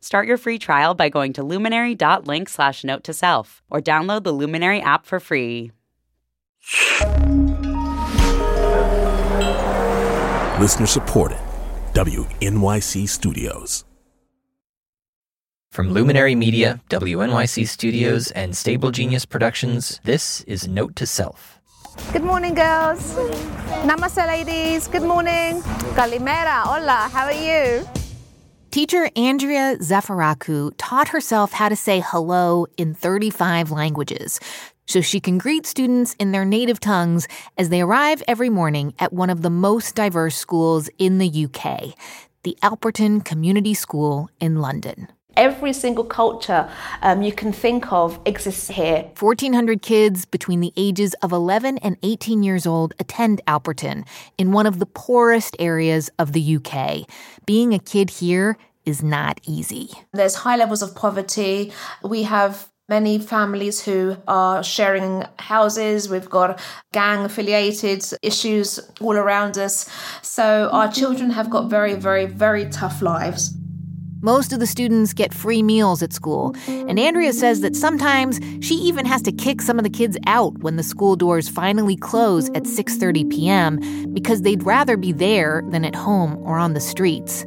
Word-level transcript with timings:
Start 0.00 0.26
your 0.26 0.38
free 0.38 0.58
trial 0.58 0.94
by 0.94 1.08
going 1.08 1.32
to 1.34 1.42
luminary.link 1.42 2.48
slash 2.48 2.84
note 2.84 3.04
to 3.04 3.12
self 3.12 3.62
or 3.70 3.80
download 3.80 4.24
the 4.24 4.32
Luminary 4.32 4.80
app 4.80 5.06
for 5.06 5.20
free. 5.20 5.72
Listener 10.60 10.86
supported. 10.86 11.38
WNYC 11.92 13.08
Studios. 13.08 13.84
From 15.70 15.90
Luminary 15.92 16.34
Media, 16.34 16.80
WNYC 16.88 17.68
Studios, 17.68 18.30
and 18.30 18.56
Stable 18.56 18.90
Genius 18.90 19.26
Productions, 19.26 20.00
this 20.04 20.40
is 20.42 20.66
Note 20.66 20.96
to 20.96 21.06
Self. 21.06 21.60
Good 22.12 22.24
morning, 22.24 22.54
girls. 22.54 23.14
Namaste, 23.84 24.26
ladies. 24.26 24.88
Good 24.88 25.02
morning. 25.02 25.60
Kalimera. 25.92 26.62
Hola. 26.62 27.08
How 27.12 27.26
are 27.26 27.32
you? 27.32 27.86
Teacher 28.76 29.08
Andrea 29.16 29.78
Zafirakou 29.78 30.74
taught 30.76 31.08
herself 31.08 31.52
how 31.52 31.70
to 31.70 31.76
say 31.76 32.02
hello 32.04 32.66
in 32.76 32.92
35 32.92 33.70
languages 33.70 34.38
so 34.86 35.00
she 35.00 35.18
can 35.18 35.38
greet 35.38 35.64
students 35.64 36.14
in 36.18 36.32
their 36.32 36.44
native 36.44 36.78
tongues 36.78 37.26
as 37.56 37.70
they 37.70 37.80
arrive 37.80 38.22
every 38.28 38.50
morning 38.50 38.92
at 38.98 39.14
one 39.14 39.30
of 39.30 39.40
the 39.40 39.48
most 39.48 39.94
diverse 39.94 40.36
schools 40.36 40.90
in 40.98 41.16
the 41.16 41.46
UK, 41.46 41.94
the 42.42 42.58
Alperton 42.62 43.24
Community 43.24 43.72
School 43.72 44.28
in 44.40 44.60
London. 44.60 45.08
Every 45.36 45.72
single 45.72 46.04
culture 46.04 46.68
um, 47.02 47.22
you 47.22 47.32
can 47.32 47.52
think 47.52 47.92
of 47.92 48.18
exists 48.24 48.68
here. 48.68 49.10
1,400 49.18 49.82
kids 49.82 50.24
between 50.24 50.60
the 50.60 50.72
ages 50.76 51.14
of 51.22 51.32
11 51.32 51.78
and 51.78 51.96
18 52.02 52.42
years 52.42 52.66
old 52.66 52.94
attend 52.98 53.40
Alperton 53.46 54.06
in 54.38 54.52
one 54.52 54.66
of 54.66 54.78
the 54.78 54.86
poorest 54.86 55.56
areas 55.58 56.10
of 56.18 56.32
the 56.32 56.56
UK. 56.56 57.06
Being 57.44 57.74
a 57.74 57.78
kid 57.78 58.10
here 58.10 58.56
is 58.86 59.02
not 59.02 59.40
easy. 59.44 59.90
There's 60.12 60.36
high 60.36 60.56
levels 60.56 60.80
of 60.80 60.94
poverty. 60.94 61.72
We 62.02 62.22
have 62.22 62.68
many 62.88 63.18
families 63.18 63.84
who 63.84 64.16
are 64.28 64.62
sharing 64.62 65.24
houses. 65.38 66.08
We've 66.08 66.30
got 66.30 66.60
gang 66.92 67.24
affiliated 67.24 68.04
issues 68.22 68.78
all 69.00 69.16
around 69.16 69.58
us. 69.58 69.90
So 70.22 70.70
our 70.72 70.90
children 70.90 71.30
have 71.30 71.50
got 71.50 71.68
very, 71.68 71.94
very, 71.94 72.26
very 72.26 72.66
tough 72.70 73.02
lives. 73.02 73.54
Most 74.26 74.52
of 74.52 74.58
the 74.58 74.66
students 74.66 75.12
get 75.12 75.32
free 75.32 75.62
meals 75.62 76.02
at 76.02 76.12
school, 76.12 76.52
and 76.66 76.98
Andrea 76.98 77.32
says 77.32 77.60
that 77.60 77.76
sometimes 77.76 78.40
she 78.60 78.74
even 78.74 79.06
has 79.06 79.22
to 79.22 79.30
kick 79.30 79.62
some 79.62 79.78
of 79.78 79.84
the 79.84 79.88
kids 79.88 80.18
out 80.26 80.58
when 80.58 80.74
the 80.74 80.82
school 80.82 81.14
doors 81.14 81.48
finally 81.48 81.94
close 81.94 82.48
at 82.48 82.64
6:30 82.64 83.30
p.m. 83.30 83.78
because 84.12 84.42
they'd 84.42 84.64
rather 84.64 84.96
be 84.96 85.12
there 85.12 85.62
than 85.70 85.84
at 85.84 85.94
home 85.94 86.38
or 86.38 86.58
on 86.58 86.74
the 86.74 86.80
streets. 86.80 87.42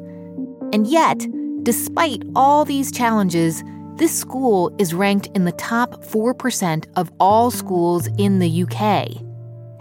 And 0.72 0.88
yet, 0.88 1.28
despite 1.64 2.24
all 2.34 2.64
these 2.64 2.94
challenges, 2.94 3.62
this 3.98 4.18
school 4.18 4.74
is 4.80 4.94
ranked 4.94 5.28
in 5.36 5.44
the 5.44 5.58
top 5.60 6.06
4% 6.06 6.86
of 6.96 7.12
all 7.20 7.52
schools 7.52 8.08
in 8.18 8.40
the 8.40 8.64
UK. 8.64 9.22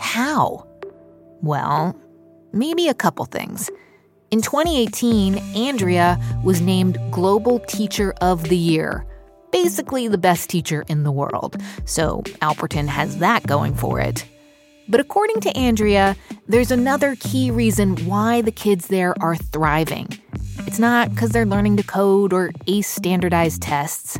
How? 0.00 0.66
Well, 1.42 1.94
maybe 2.52 2.88
a 2.88 3.00
couple 3.04 3.24
things. 3.26 3.70
In 4.30 4.42
2018, 4.42 5.38
Andrea 5.56 6.20
was 6.44 6.60
named 6.60 6.98
Global 7.10 7.60
Teacher 7.60 8.12
of 8.20 8.50
the 8.50 8.58
Year, 8.58 9.06
basically 9.52 10.06
the 10.06 10.18
best 10.18 10.50
teacher 10.50 10.84
in 10.88 11.02
the 11.02 11.10
world. 11.10 11.56
So 11.86 12.20
Alperton 12.42 12.88
has 12.88 13.16
that 13.18 13.46
going 13.46 13.74
for 13.74 14.00
it. 14.00 14.26
But 14.86 15.00
according 15.00 15.40
to 15.40 15.56
Andrea, 15.56 16.14
there's 16.46 16.70
another 16.70 17.16
key 17.16 17.50
reason 17.50 17.96
why 18.04 18.42
the 18.42 18.52
kids 18.52 18.88
there 18.88 19.14
are 19.18 19.34
thriving. 19.34 20.08
It's 20.66 20.78
not 20.78 21.08
because 21.08 21.30
they're 21.30 21.46
learning 21.46 21.78
to 21.78 21.82
code 21.82 22.34
or 22.34 22.50
ace 22.66 22.88
standardized 22.88 23.62
tests, 23.62 24.18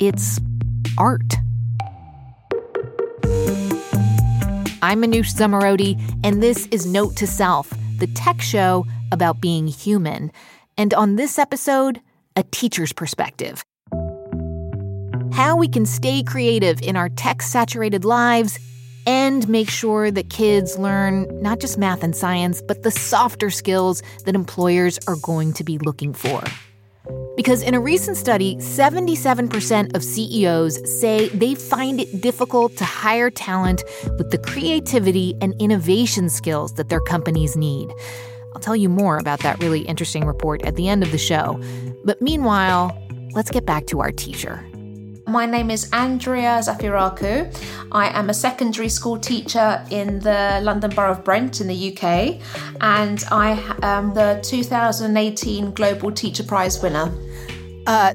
it's 0.00 0.40
art. 0.98 1.34
I'm 4.82 5.00
Manoush 5.00 5.32
Zomorodi, 5.32 5.96
and 6.24 6.42
this 6.42 6.66
is 6.72 6.86
Note 6.86 7.14
to 7.16 7.26
Self, 7.28 7.72
the 7.98 8.08
tech 8.08 8.40
show 8.40 8.84
about 9.12 9.40
being 9.40 9.66
human. 9.66 10.32
And 10.76 10.92
on 10.94 11.16
this 11.16 11.38
episode, 11.38 12.00
a 12.36 12.42
teacher's 12.44 12.92
perspective. 12.92 13.64
How 15.32 15.56
we 15.56 15.68
can 15.68 15.86
stay 15.86 16.22
creative 16.22 16.80
in 16.82 16.96
our 16.96 17.08
tech 17.08 17.42
saturated 17.42 18.04
lives 18.04 18.58
and 19.06 19.48
make 19.48 19.68
sure 19.68 20.10
that 20.10 20.30
kids 20.30 20.78
learn 20.78 21.26
not 21.42 21.60
just 21.60 21.76
math 21.76 22.02
and 22.02 22.14
science, 22.14 22.62
but 22.62 22.82
the 22.82 22.90
softer 22.90 23.50
skills 23.50 24.02
that 24.24 24.34
employers 24.34 24.98
are 25.06 25.16
going 25.16 25.52
to 25.54 25.64
be 25.64 25.78
looking 25.78 26.12
for. 26.12 26.42
Because 27.36 27.62
in 27.62 27.74
a 27.74 27.80
recent 27.80 28.16
study, 28.16 28.56
77% 28.56 29.94
of 29.94 30.04
CEOs 30.04 31.00
say 31.00 31.28
they 31.30 31.54
find 31.54 32.00
it 32.00 32.20
difficult 32.22 32.76
to 32.76 32.84
hire 32.84 33.30
talent 33.30 33.82
with 34.16 34.30
the 34.30 34.38
creativity 34.38 35.34
and 35.40 35.52
innovation 35.60 36.28
skills 36.28 36.74
that 36.74 36.88
their 36.88 37.00
companies 37.00 37.56
need. 37.56 37.90
I'll 38.54 38.60
tell 38.60 38.76
you 38.76 38.88
more 38.88 39.18
about 39.18 39.40
that 39.40 39.62
really 39.62 39.80
interesting 39.80 40.24
report 40.24 40.64
at 40.64 40.76
the 40.76 40.88
end 40.88 41.02
of 41.02 41.10
the 41.10 41.18
show. 41.18 41.60
But 42.04 42.22
meanwhile, 42.22 42.96
let's 43.32 43.50
get 43.50 43.66
back 43.66 43.86
to 43.88 44.00
our 44.00 44.12
teacher. 44.12 44.64
My 45.26 45.46
name 45.46 45.70
is 45.70 45.90
Andrea 45.92 46.60
Zafirakou. 46.60 47.52
I 47.90 48.08
am 48.16 48.30
a 48.30 48.34
secondary 48.34 48.88
school 48.88 49.18
teacher 49.18 49.84
in 49.90 50.20
the 50.20 50.60
London 50.62 50.90
Borough 50.90 51.12
of 51.12 51.24
Brent 51.24 51.60
in 51.60 51.66
the 51.66 51.92
UK, 51.92 52.40
and 52.80 53.24
I 53.30 53.76
am 53.82 54.12
the 54.14 54.38
2018 54.44 55.72
Global 55.72 56.12
Teacher 56.12 56.44
Prize 56.44 56.80
winner. 56.82 57.10
Uh, 57.86 58.14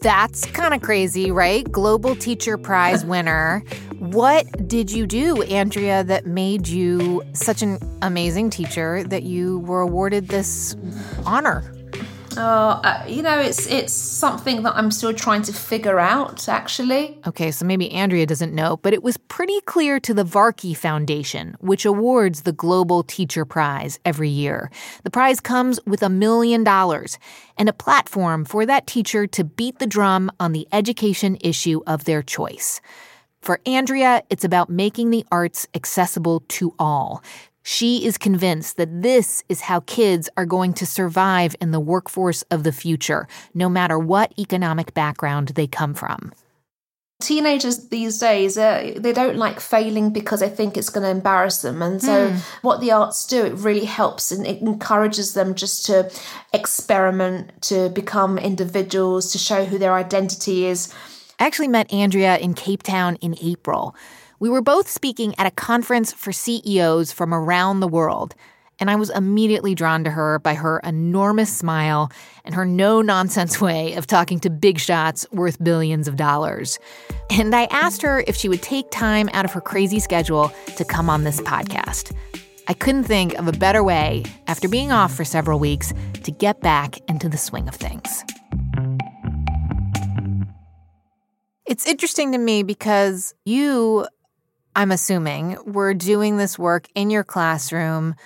that's 0.00 0.44
kind 0.46 0.74
of 0.74 0.80
crazy, 0.80 1.30
right? 1.30 1.70
Global 1.70 2.16
Teacher 2.16 2.56
Prize 2.56 3.04
winner. 3.14 3.64
What 3.98 4.68
did 4.68 4.90
you 4.90 5.06
do, 5.06 5.42
Andrea, 5.42 6.04
that 6.04 6.26
made 6.26 6.68
you 6.68 7.22
such 7.32 7.62
an 7.62 7.78
amazing 8.02 8.50
teacher 8.50 9.04
that 9.04 9.22
you 9.22 9.60
were 9.60 9.80
awarded 9.80 10.28
this 10.28 10.76
honor? 11.26 11.74
Oh, 12.36 12.80
uh, 12.82 13.04
you 13.06 13.22
know, 13.22 13.38
it's 13.38 13.66
it's 13.66 13.92
something 13.92 14.64
that 14.64 14.74
I'm 14.74 14.90
still 14.90 15.12
trying 15.12 15.42
to 15.42 15.52
figure 15.52 16.00
out, 16.00 16.48
actually. 16.48 17.18
Okay, 17.26 17.52
so 17.52 17.64
maybe 17.64 17.90
Andrea 17.92 18.26
doesn't 18.26 18.52
know, 18.52 18.78
but 18.78 18.92
it 18.92 19.04
was 19.04 19.16
pretty 19.16 19.60
clear 19.62 20.00
to 20.00 20.12
the 20.12 20.24
Varkey 20.24 20.76
Foundation, 20.76 21.56
which 21.60 21.84
awards 21.84 22.42
the 22.42 22.52
Global 22.52 23.04
Teacher 23.04 23.44
Prize 23.44 24.00
every 24.04 24.28
year. 24.28 24.70
The 25.04 25.10
prize 25.10 25.38
comes 25.38 25.78
with 25.86 26.02
a 26.02 26.08
million 26.08 26.64
dollars 26.64 27.18
and 27.56 27.68
a 27.68 27.72
platform 27.72 28.44
for 28.44 28.66
that 28.66 28.88
teacher 28.88 29.28
to 29.28 29.44
beat 29.44 29.78
the 29.78 29.86
drum 29.86 30.30
on 30.40 30.52
the 30.52 30.66
education 30.72 31.38
issue 31.40 31.82
of 31.86 32.04
their 32.04 32.22
choice. 32.22 32.80
For 33.44 33.60
Andrea, 33.66 34.22
it's 34.30 34.42
about 34.42 34.70
making 34.70 35.10
the 35.10 35.26
arts 35.30 35.68
accessible 35.74 36.40
to 36.48 36.74
all, 36.78 37.22
she 37.62 38.06
is 38.06 38.16
convinced 38.16 38.78
that 38.78 39.02
this 39.02 39.44
is 39.50 39.60
how 39.60 39.80
kids 39.80 40.30
are 40.38 40.46
going 40.46 40.72
to 40.72 40.86
survive 40.86 41.54
in 41.60 41.70
the 41.70 41.78
workforce 41.78 42.40
of 42.50 42.62
the 42.62 42.72
future, 42.72 43.28
no 43.52 43.68
matter 43.68 43.98
what 43.98 44.32
economic 44.38 44.94
background 44.94 45.48
they 45.48 45.66
come 45.66 45.92
from. 45.92 46.32
Teenagers 47.20 47.88
these 47.88 48.18
days, 48.18 48.56
uh, 48.56 48.94
they 48.96 49.12
don't 49.12 49.36
like 49.36 49.60
failing 49.60 50.10
because 50.10 50.40
they 50.40 50.48
think 50.48 50.78
it's 50.78 50.88
going 50.88 51.04
to 51.04 51.10
embarrass 51.10 51.60
them. 51.60 51.82
And 51.82 52.00
so, 52.00 52.30
mm. 52.30 52.38
what 52.62 52.80
the 52.80 52.92
arts 52.92 53.26
do, 53.26 53.44
it 53.44 53.52
really 53.56 53.84
helps 53.84 54.32
and 54.32 54.46
it 54.46 54.62
encourages 54.62 55.34
them 55.34 55.54
just 55.54 55.84
to 55.84 56.10
experiment, 56.54 57.60
to 57.64 57.90
become 57.90 58.38
individuals, 58.38 59.32
to 59.32 59.38
show 59.38 59.66
who 59.66 59.76
their 59.76 59.92
identity 59.92 60.64
is. 60.64 60.90
I 61.38 61.46
actually 61.46 61.68
met 61.68 61.92
Andrea 61.92 62.38
in 62.38 62.54
Cape 62.54 62.82
Town 62.82 63.16
in 63.16 63.36
April. 63.42 63.94
We 64.38 64.48
were 64.48 64.62
both 64.62 64.88
speaking 64.88 65.34
at 65.38 65.46
a 65.46 65.50
conference 65.50 66.12
for 66.12 66.32
CEOs 66.32 67.12
from 67.12 67.34
around 67.34 67.80
the 67.80 67.88
world, 67.88 68.34
and 68.78 68.90
I 68.90 68.96
was 68.96 69.10
immediately 69.10 69.74
drawn 69.74 70.04
to 70.04 70.10
her 70.10 70.38
by 70.38 70.54
her 70.54 70.80
enormous 70.80 71.54
smile 71.54 72.10
and 72.44 72.54
her 72.54 72.64
no 72.64 73.02
nonsense 73.02 73.60
way 73.60 73.94
of 73.94 74.06
talking 74.06 74.38
to 74.40 74.50
big 74.50 74.78
shots 74.78 75.26
worth 75.32 75.62
billions 75.62 76.06
of 76.08 76.16
dollars. 76.16 76.78
And 77.30 77.54
I 77.54 77.64
asked 77.64 78.02
her 78.02 78.22
if 78.26 78.36
she 78.36 78.48
would 78.48 78.62
take 78.62 78.90
time 78.90 79.28
out 79.32 79.44
of 79.44 79.52
her 79.52 79.60
crazy 79.60 79.98
schedule 79.98 80.52
to 80.76 80.84
come 80.84 81.10
on 81.10 81.24
this 81.24 81.40
podcast. 81.40 82.12
I 82.66 82.74
couldn't 82.74 83.04
think 83.04 83.34
of 83.34 83.46
a 83.48 83.52
better 83.52 83.84
way, 83.84 84.24
after 84.46 84.68
being 84.68 84.90
off 84.90 85.14
for 85.14 85.24
several 85.24 85.58
weeks, 85.58 85.92
to 86.22 86.30
get 86.30 86.60
back 86.60 86.98
into 87.08 87.28
the 87.28 87.36
swing 87.36 87.68
of 87.68 87.74
things. 87.74 88.24
It's 91.66 91.86
interesting 91.86 92.32
to 92.32 92.38
me 92.38 92.62
because 92.62 93.34
you, 93.46 94.06
I'm 94.76 94.92
assuming, 94.92 95.56
were 95.64 95.94
doing 95.94 96.36
this 96.36 96.58
work 96.58 96.88
in 96.94 97.08
your 97.08 97.24
classroom. 97.24 98.16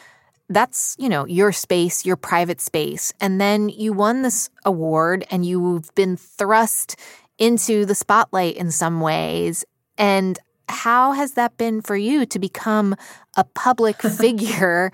That's, 0.48 0.96
you 0.98 1.08
know, 1.08 1.24
your 1.24 1.52
space, 1.52 2.04
your 2.04 2.16
private 2.16 2.60
space. 2.60 3.12
And 3.20 3.40
then 3.40 3.68
you 3.68 3.92
won 3.92 4.22
this 4.22 4.50
award 4.64 5.24
and 5.30 5.46
you've 5.46 5.94
been 5.94 6.16
thrust 6.16 6.96
into 7.38 7.84
the 7.84 7.94
spotlight 7.94 8.56
in 8.56 8.72
some 8.72 9.00
ways. 9.00 9.64
And 9.96 10.36
how 10.68 11.12
has 11.12 11.32
that 11.34 11.56
been 11.56 11.80
for 11.80 11.96
you 11.96 12.26
to 12.26 12.38
become 12.40 12.96
a 13.36 13.44
public 13.44 14.02
figure 14.18 14.90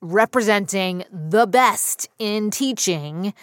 representing 0.00 1.04
the 1.12 1.46
best 1.46 2.08
in 2.18 2.50
teaching? 2.50 3.34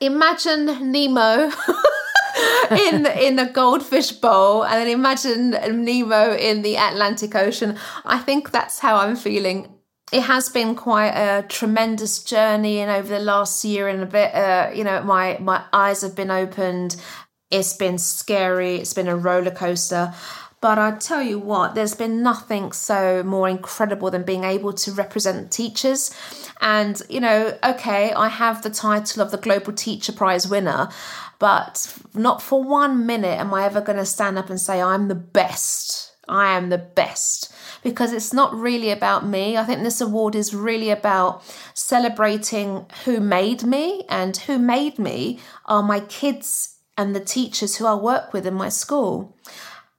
Imagine 0.00 0.92
Nemo. 0.92 1.50
in 2.70 3.02
the, 3.02 3.26
in 3.26 3.36
the 3.36 3.46
goldfish 3.46 4.12
bowl 4.12 4.64
and 4.64 4.74
then 4.74 4.88
imagine 4.88 5.50
Nemo 5.84 6.34
in 6.34 6.62
the 6.62 6.76
Atlantic 6.76 7.34
Ocean. 7.34 7.78
I 8.04 8.18
think 8.18 8.50
that's 8.50 8.80
how 8.80 8.96
I'm 8.96 9.16
feeling. 9.16 9.72
It 10.12 10.22
has 10.22 10.48
been 10.48 10.76
quite 10.76 11.08
a 11.08 11.42
tremendous 11.48 12.22
journey, 12.22 12.78
and 12.78 12.90
over 12.90 13.08
the 13.08 13.18
last 13.18 13.64
year 13.64 13.88
and 13.88 14.02
a 14.02 14.06
bit, 14.06 14.32
uh, 14.34 14.70
you 14.72 14.84
know, 14.84 15.02
my 15.02 15.36
my 15.40 15.64
eyes 15.72 16.02
have 16.02 16.14
been 16.14 16.30
opened. 16.30 16.94
It's 17.50 17.74
been 17.74 17.98
scary. 17.98 18.76
It's 18.76 18.94
been 18.94 19.08
a 19.08 19.16
roller 19.16 19.50
coaster. 19.50 20.14
But 20.66 20.80
I 20.80 20.90
tell 20.96 21.22
you 21.22 21.38
what, 21.38 21.76
there's 21.76 21.94
been 21.94 22.24
nothing 22.24 22.72
so 22.72 23.22
more 23.22 23.48
incredible 23.48 24.10
than 24.10 24.24
being 24.24 24.42
able 24.42 24.72
to 24.72 24.90
represent 24.90 25.52
teachers. 25.52 26.12
And, 26.60 27.00
you 27.08 27.20
know, 27.20 27.56
okay, 27.62 28.12
I 28.12 28.26
have 28.26 28.62
the 28.62 28.70
title 28.70 29.22
of 29.22 29.30
the 29.30 29.36
Global 29.36 29.72
Teacher 29.72 30.10
Prize 30.10 30.48
winner, 30.48 30.88
but 31.38 31.96
not 32.14 32.42
for 32.42 32.64
one 32.64 33.06
minute 33.06 33.38
am 33.38 33.54
I 33.54 33.64
ever 33.64 33.80
going 33.80 33.98
to 33.98 34.04
stand 34.04 34.38
up 34.38 34.50
and 34.50 34.60
say, 34.60 34.82
I'm 34.82 35.06
the 35.06 35.14
best. 35.14 36.16
I 36.26 36.56
am 36.56 36.70
the 36.70 36.78
best 36.78 37.52
because 37.84 38.12
it's 38.12 38.32
not 38.32 38.52
really 38.52 38.90
about 38.90 39.24
me. 39.24 39.56
I 39.56 39.62
think 39.62 39.84
this 39.84 40.00
award 40.00 40.34
is 40.34 40.52
really 40.52 40.90
about 40.90 41.44
celebrating 41.74 42.86
who 43.04 43.20
made 43.20 43.62
me, 43.62 44.04
and 44.08 44.36
who 44.36 44.58
made 44.58 44.98
me 44.98 45.38
are 45.66 45.84
my 45.84 46.00
kids 46.00 46.76
and 46.98 47.14
the 47.14 47.20
teachers 47.20 47.76
who 47.76 47.86
I 47.86 47.94
work 47.94 48.32
with 48.32 48.48
in 48.48 48.54
my 48.54 48.68
school. 48.68 49.36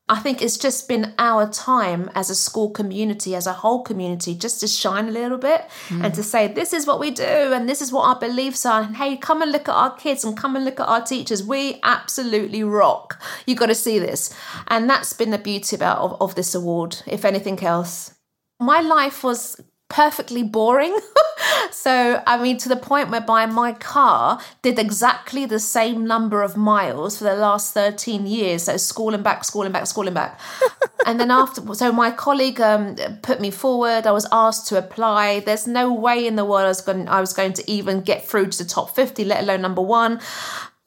I 0.10 0.20
think 0.20 0.42
it's 0.42 0.58
just 0.58 0.88
been 0.88 1.14
our 1.18 1.50
time 1.50 2.10
as 2.16 2.30
a 2.30 2.36
school 2.36 2.70
community, 2.70 3.36
as 3.36 3.46
a 3.46 3.52
whole 3.52 3.84
community, 3.84 4.36
just 4.36 4.62
to 4.62 4.68
shine 4.68 5.10
a 5.10 5.12
little 5.12 5.38
bit 5.38 5.68
mm. 5.90 6.04
and 6.04 6.14
to 6.14 6.24
say, 6.24 6.48
this 6.48 6.72
is 6.72 6.88
what 6.88 7.00
we 7.00 7.12
do 7.12 7.24
and 7.24 7.68
this 7.68 7.82
is 7.82 7.92
what 7.92 8.08
our 8.08 8.18
beliefs 8.18 8.66
are. 8.66 8.84
And 8.84 8.96
hey, 8.96 9.18
come 9.18 9.42
and 9.42 9.52
look 9.52 9.68
at 9.68 9.76
our 9.76 9.96
kids 9.98 10.24
and 10.24 10.38
come 10.38 10.56
and 10.56 10.64
look 10.64 10.80
at 10.80 10.88
our 10.88 11.02
teachers. 11.02 11.44
We 11.44 11.80
absolutely 11.84 12.64
rock. 12.64 13.22
You've 13.46 13.60
got 13.60 13.66
to 13.66 13.76
see 13.76 14.00
this. 14.00 14.34
And 14.68 14.90
that's 14.90 15.12
been 15.12 15.32
the 15.32 15.38
beauty 15.38 15.76
about 15.76 15.98
of, 15.98 16.22
of 16.22 16.36
this 16.36 16.56
award, 16.56 16.98
if 17.06 17.26
anything 17.26 17.62
else. 17.62 18.14
My 18.62 18.80
life 18.80 19.26
was 19.26 19.60
perfectly 19.90 20.44
boring. 20.44 20.98
so, 21.72 22.22
I 22.26 22.42
mean, 22.42 22.58
to 22.60 22.70
the 22.70 22.76
point 22.76 23.10
whereby 23.10 23.46
my 23.46 23.74
car 23.74 24.40
did 24.62 24.80
exactly 24.80 25.46
the 25.46 25.60
same 25.60 26.06
number 26.06 26.44
of 26.44 26.58
miles 26.58 27.18
for 27.18 27.24
the 27.24 27.36
last 27.36 27.74
13 27.74 28.28
years. 28.28 28.64
So, 28.64 28.78
school 28.78 29.14
and 29.14 29.24
back, 29.24 29.44
school 29.46 29.64
and 29.64 29.74
back, 29.74 29.88
school 29.88 30.08
and 30.08 30.16
back. 30.16 30.40
and 31.06 31.20
then 31.20 31.32
after, 31.32 31.74
so 31.74 31.92
my 31.92 32.12
colleague 32.12 32.60
um, 32.60 32.96
put 33.22 33.40
me 33.40 33.52
forward. 33.52 34.06
I 34.06 34.12
was 34.12 34.28
asked 34.32 34.68
to 34.68 34.78
apply. 34.78 35.42
There's 35.42 35.68
no 35.68 35.94
way 35.94 36.28
in 36.28 36.36
the 36.36 36.46
world 36.46 36.66
I 36.66 36.70
was 36.70 36.82
going, 36.82 37.08
I 37.08 37.22
was 37.22 37.34
going 37.34 37.54
to 37.54 37.72
even 37.72 38.02
get 38.02 38.28
through 38.28 38.48
to 38.48 38.58
the 38.64 38.70
top 38.70 38.96
50, 38.96 39.26
let 39.26 39.44
alone 39.44 39.62
number 39.62 39.82
one. 39.82 40.20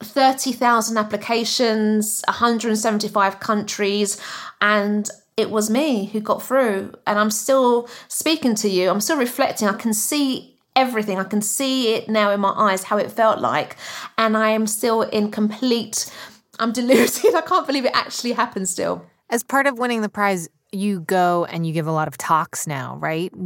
30,000 0.03 0.97
applications, 0.97 2.23
175 2.27 3.39
countries, 3.39 4.19
and 4.59 5.09
it 5.37 5.49
was 5.49 5.69
me 5.69 6.05
who 6.05 6.19
got 6.19 6.41
through. 6.41 6.93
And 7.07 7.19
I'm 7.19 7.31
still 7.31 7.89
speaking 8.07 8.55
to 8.55 8.69
you, 8.69 8.89
I'm 8.89 9.01
still 9.01 9.17
reflecting. 9.17 9.67
I 9.67 9.73
can 9.73 9.93
see 9.93 10.57
everything, 10.75 11.19
I 11.19 11.23
can 11.23 11.41
see 11.41 11.93
it 11.93 12.09
now 12.09 12.31
in 12.31 12.39
my 12.39 12.53
eyes, 12.55 12.83
how 12.83 12.97
it 12.97 13.11
felt 13.11 13.39
like. 13.39 13.75
And 14.17 14.37
I 14.37 14.49
am 14.49 14.67
still 14.67 15.01
in 15.01 15.31
complete, 15.31 16.11
I'm 16.59 16.71
deluded. 16.73 17.35
I 17.35 17.41
can't 17.41 17.67
believe 17.67 17.85
it 17.85 17.91
actually 17.93 18.33
happened 18.33 18.69
still. 18.69 19.05
As 19.29 19.43
part 19.43 19.65
of 19.67 19.79
winning 19.79 20.01
the 20.01 20.09
prize, 20.09 20.49
you 20.71 21.01
go 21.01 21.45
and 21.45 21.65
you 21.65 21.73
give 21.73 21.87
a 21.87 21.91
lot 21.91 22.07
of 22.07 22.17
talks 22.17 22.67
now, 22.67 22.97
right? 22.97 23.31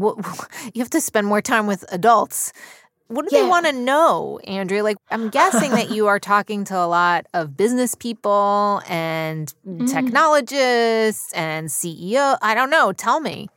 You 0.74 0.81
have 0.81 0.90
to 0.92 1.02
spend 1.02 1.28
more 1.28 1.42
time 1.42 1.68
with 1.68 1.86
adults. 1.90 2.52
What 3.07 3.30
do 3.30 3.36
yeah. 3.36 3.44
they 3.44 3.50
want 3.50 3.68
to 3.68 3.72
know, 3.72 4.40
Andrea? 4.46 4.84
Like, 4.84 4.98
I'm 5.12 5.30
guessing 5.40 5.72
that 5.72 5.92
you 5.92 6.07
are 6.07 6.19
talking 6.19 6.63
to 6.66 6.78
a 6.78 6.88
lot 6.88 7.28
of 7.34 7.56
business 7.56 7.94
people 7.96 8.81
and 8.88 9.54
mm. 9.68 9.92
technologists 9.92 11.31
and 11.34 11.68
CEO. 11.68 12.38
I 12.42 12.56
don't 12.56 12.69
know. 12.69 12.92
Tell 12.94 13.19
me. 13.19 13.48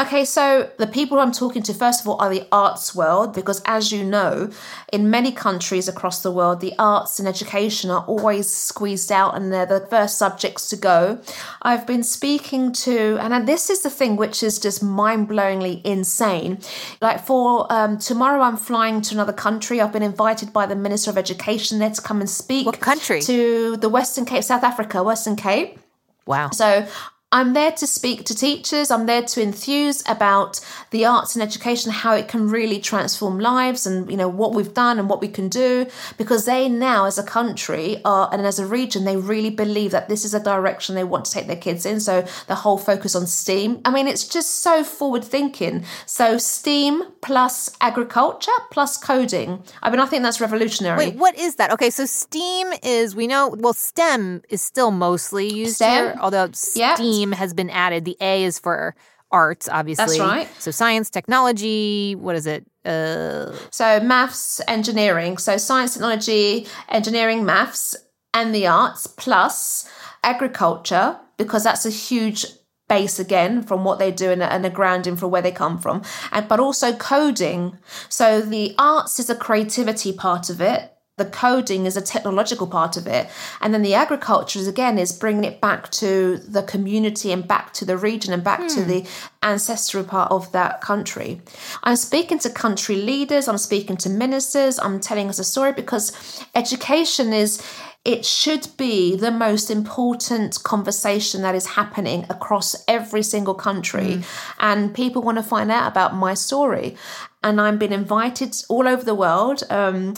Okay, 0.00 0.24
so 0.24 0.70
the 0.78 0.86
people 0.86 1.18
I'm 1.18 1.30
talking 1.30 1.62
to, 1.64 1.74
first 1.74 2.00
of 2.00 2.08
all, 2.08 2.16
are 2.22 2.30
the 2.30 2.46
arts 2.50 2.94
world, 2.94 3.34
because 3.34 3.60
as 3.66 3.92
you 3.92 4.02
know, 4.02 4.50
in 4.90 5.10
many 5.10 5.30
countries 5.30 5.88
across 5.88 6.22
the 6.22 6.30
world, 6.30 6.60
the 6.60 6.72
arts 6.78 7.18
and 7.18 7.28
education 7.28 7.90
are 7.90 8.02
always 8.06 8.50
squeezed 8.50 9.12
out 9.12 9.36
and 9.36 9.52
they're 9.52 9.66
the 9.66 9.86
first 9.88 10.16
subjects 10.16 10.70
to 10.70 10.76
go. 10.76 11.20
I've 11.60 11.86
been 11.86 12.02
speaking 12.02 12.72
to, 12.72 13.18
and 13.20 13.46
this 13.46 13.68
is 13.68 13.82
the 13.82 13.90
thing 13.90 14.16
which 14.16 14.42
is 14.42 14.58
just 14.58 14.82
mind 14.82 15.28
blowingly 15.28 15.84
insane. 15.84 16.60
Like 17.02 17.26
for 17.26 17.70
um, 17.70 17.98
tomorrow, 17.98 18.40
I'm 18.40 18.56
flying 18.56 19.02
to 19.02 19.14
another 19.14 19.34
country. 19.34 19.82
I've 19.82 19.92
been 19.92 20.02
invited 20.02 20.50
by 20.50 20.64
the 20.64 20.76
Minister 20.76 21.10
of 21.10 21.18
Education 21.18 21.78
there 21.78 21.90
to 21.90 22.00
come 22.00 22.20
and 22.20 22.30
speak. 22.30 22.64
What 22.64 22.80
country? 22.80 23.20
To 23.22 23.76
the 23.76 23.90
Western 23.90 24.24
Cape, 24.24 24.44
South 24.44 24.64
Africa, 24.64 25.02
Western 25.02 25.36
Cape. 25.36 25.78
Wow. 26.24 26.50
So 26.50 26.86
I'm 27.32 27.52
there 27.52 27.70
to 27.70 27.86
speak 27.86 28.24
to 28.24 28.34
teachers. 28.34 28.90
I'm 28.90 29.06
there 29.06 29.22
to 29.22 29.40
enthuse 29.40 30.02
about 30.08 30.60
the 30.90 31.06
arts 31.06 31.36
and 31.36 31.42
education, 31.42 31.92
how 31.92 32.14
it 32.14 32.26
can 32.26 32.48
really 32.48 32.80
transform 32.80 33.38
lives 33.38 33.86
and, 33.86 34.10
you 34.10 34.16
know, 34.16 34.28
what 34.28 34.52
we've 34.52 34.74
done 34.74 34.98
and 34.98 35.08
what 35.08 35.20
we 35.20 35.28
can 35.28 35.48
do. 35.48 35.86
Because 36.18 36.44
they 36.44 36.68
now, 36.68 37.04
as 37.04 37.18
a 37.18 37.22
country 37.22 38.00
are, 38.04 38.28
and 38.32 38.44
as 38.44 38.58
a 38.58 38.66
region, 38.66 39.04
they 39.04 39.16
really 39.16 39.50
believe 39.50 39.92
that 39.92 40.08
this 40.08 40.24
is 40.24 40.34
a 40.34 40.42
direction 40.42 40.96
they 40.96 41.04
want 41.04 41.24
to 41.26 41.30
take 41.30 41.46
their 41.46 41.54
kids 41.54 41.86
in. 41.86 42.00
So 42.00 42.26
the 42.48 42.56
whole 42.56 42.78
focus 42.78 43.14
on 43.14 43.28
STEAM. 43.28 43.80
I 43.84 43.92
mean, 43.92 44.08
it's 44.08 44.26
just 44.26 44.62
so 44.62 44.82
forward 44.82 45.22
thinking. 45.22 45.84
So 46.06 46.36
STEAM 46.36 47.04
plus 47.20 47.70
agriculture 47.80 48.50
plus 48.72 48.96
coding. 48.96 49.62
I 49.84 49.90
mean, 49.90 50.00
I 50.00 50.06
think 50.06 50.24
that's 50.24 50.40
revolutionary. 50.40 50.98
Wait, 50.98 51.14
what 51.14 51.38
is 51.38 51.54
that? 51.56 51.72
Okay, 51.74 51.90
so 51.90 52.06
STEAM 52.06 52.72
is, 52.82 53.14
we 53.14 53.28
know, 53.28 53.54
well, 53.56 53.72
STEM 53.72 54.42
is 54.48 54.60
still 54.62 54.90
mostly 54.90 55.48
used 55.48 55.76
STEM, 55.76 56.06
here, 56.06 56.16
although 56.20 56.50
STEAM 56.52 57.19
has 57.32 57.54
been 57.54 57.70
added. 57.70 58.04
The 58.04 58.16
A 58.20 58.44
is 58.44 58.58
for 58.58 58.94
arts, 59.30 59.68
obviously. 59.68 60.18
That's 60.18 60.20
right. 60.20 60.48
So 60.60 60.70
science, 60.70 61.10
technology, 61.10 62.14
what 62.14 62.36
is 62.36 62.46
it? 62.46 62.66
Uh... 62.84 63.52
So 63.70 64.00
maths, 64.00 64.60
engineering. 64.66 65.38
So 65.38 65.56
science, 65.56 65.94
technology, 65.94 66.66
engineering, 66.88 67.44
maths, 67.44 67.96
and 68.34 68.54
the 68.54 68.66
arts, 68.66 69.06
plus 69.06 69.88
agriculture, 70.22 71.18
because 71.36 71.64
that's 71.64 71.86
a 71.86 71.90
huge 71.90 72.46
base 72.90 73.20
again 73.20 73.62
from 73.62 73.84
what 73.84 74.00
they 74.00 74.10
do 74.10 74.32
and, 74.32 74.42
and 74.42 74.66
a 74.66 74.70
grounding 74.70 75.14
for 75.14 75.28
where 75.28 75.40
they 75.40 75.52
come 75.52 75.78
from 75.78 76.02
and 76.32 76.48
but 76.48 76.58
also 76.58 76.92
coding 76.92 77.78
so 78.08 78.40
the 78.40 78.74
arts 78.80 79.20
is 79.20 79.30
a 79.30 79.34
creativity 79.36 80.12
part 80.12 80.50
of 80.50 80.60
it 80.60 80.92
the 81.20 81.30
coding 81.30 81.86
is 81.86 81.96
a 81.96 82.00
technological 82.00 82.66
part 82.66 82.96
of 82.96 83.06
it 83.06 83.28
and 83.60 83.72
then 83.72 83.82
the 83.82 83.94
agriculture 83.94 84.58
is 84.58 84.66
again 84.66 84.98
is 84.98 85.12
bringing 85.12 85.44
it 85.44 85.60
back 85.60 85.90
to 85.90 86.38
the 86.38 86.62
community 86.62 87.30
and 87.30 87.46
back 87.46 87.72
to 87.72 87.84
the 87.84 87.96
region 87.96 88.32
and 88.32 88.42
back 88.42 88.60
hmm. 88.60 88.68
to 88.68 88.84
the 88.84 89.06
ancestral 89.42 90.02
part 90.02 90.30
of 90.32 90.50
that 90.52 90.80
country 90.80 91.40
i'm 91.84 91.96
speaking 91.96 92.38
to 92.38 92.50
country 92.50 92.96
leaders 92.96 93.46
i'm 93.46 93.58
speaking 93.58 93.96
to 93.96 94.08
ministers 94.08 94.78
i'm 94.78 94.98
telling 94.98 95.28
us 95.28 95.38
a 95.38 95.44
story 95.44 95.72
because 95.72 96.44
education 96.54 97.32
is 97.32 97.62
it 98.04 98.24
should 98.24 98.66
be 98.78 99.14
the 99.14 99.30
most 99.30 99.70
important 99.70 100.62
conversation 100.62 101.42
that 101.42 101.54
is 101.54 101.66
happening 101.66 102.24
across 102.30 102.82
every 102.88 103.22
single 103.22 103.52
country. 103.52 104.16
Mm. 104.16 104.24
And 104.58 104.94
people 104.94 105.20
want 105.20 105.36
to 105.36 105.42
find 105.42 105.70
out 105.70 105.86
about 105.86 106.14
my 106.14 106.32
story. 106.32 106.96
And 107.42 107.60
I'm 107.60 107.76
being 107.76 107.92
invited 107.92 108.56
all 108.70 108.88
over 108.88 109.04
the 109.04 109.14
world. 109.14 109.64
Um, 109.68 110.14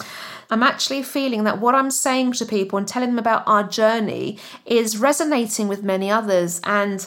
I'm 0.53 0.63
actually 0.63 1.03
feeling 1.03 1.45
that 1.45 1.61
what 1.61 1.75
I'm 1.75 1.91
saying 1.91 2.33
to 2.33 2.45
people 2.45 2.79
and 2.79 2.87
telling 2.87 3.09
them 3.09 3.19
about 3.19 3.43
our 3.47 3.65
journey 3.65 4.39
is 4.67 4.99
resonating 4.99 5.67
with 5.67 5.83
many 5.83 6.11
others 6.11 6.61
and 6.65 7.07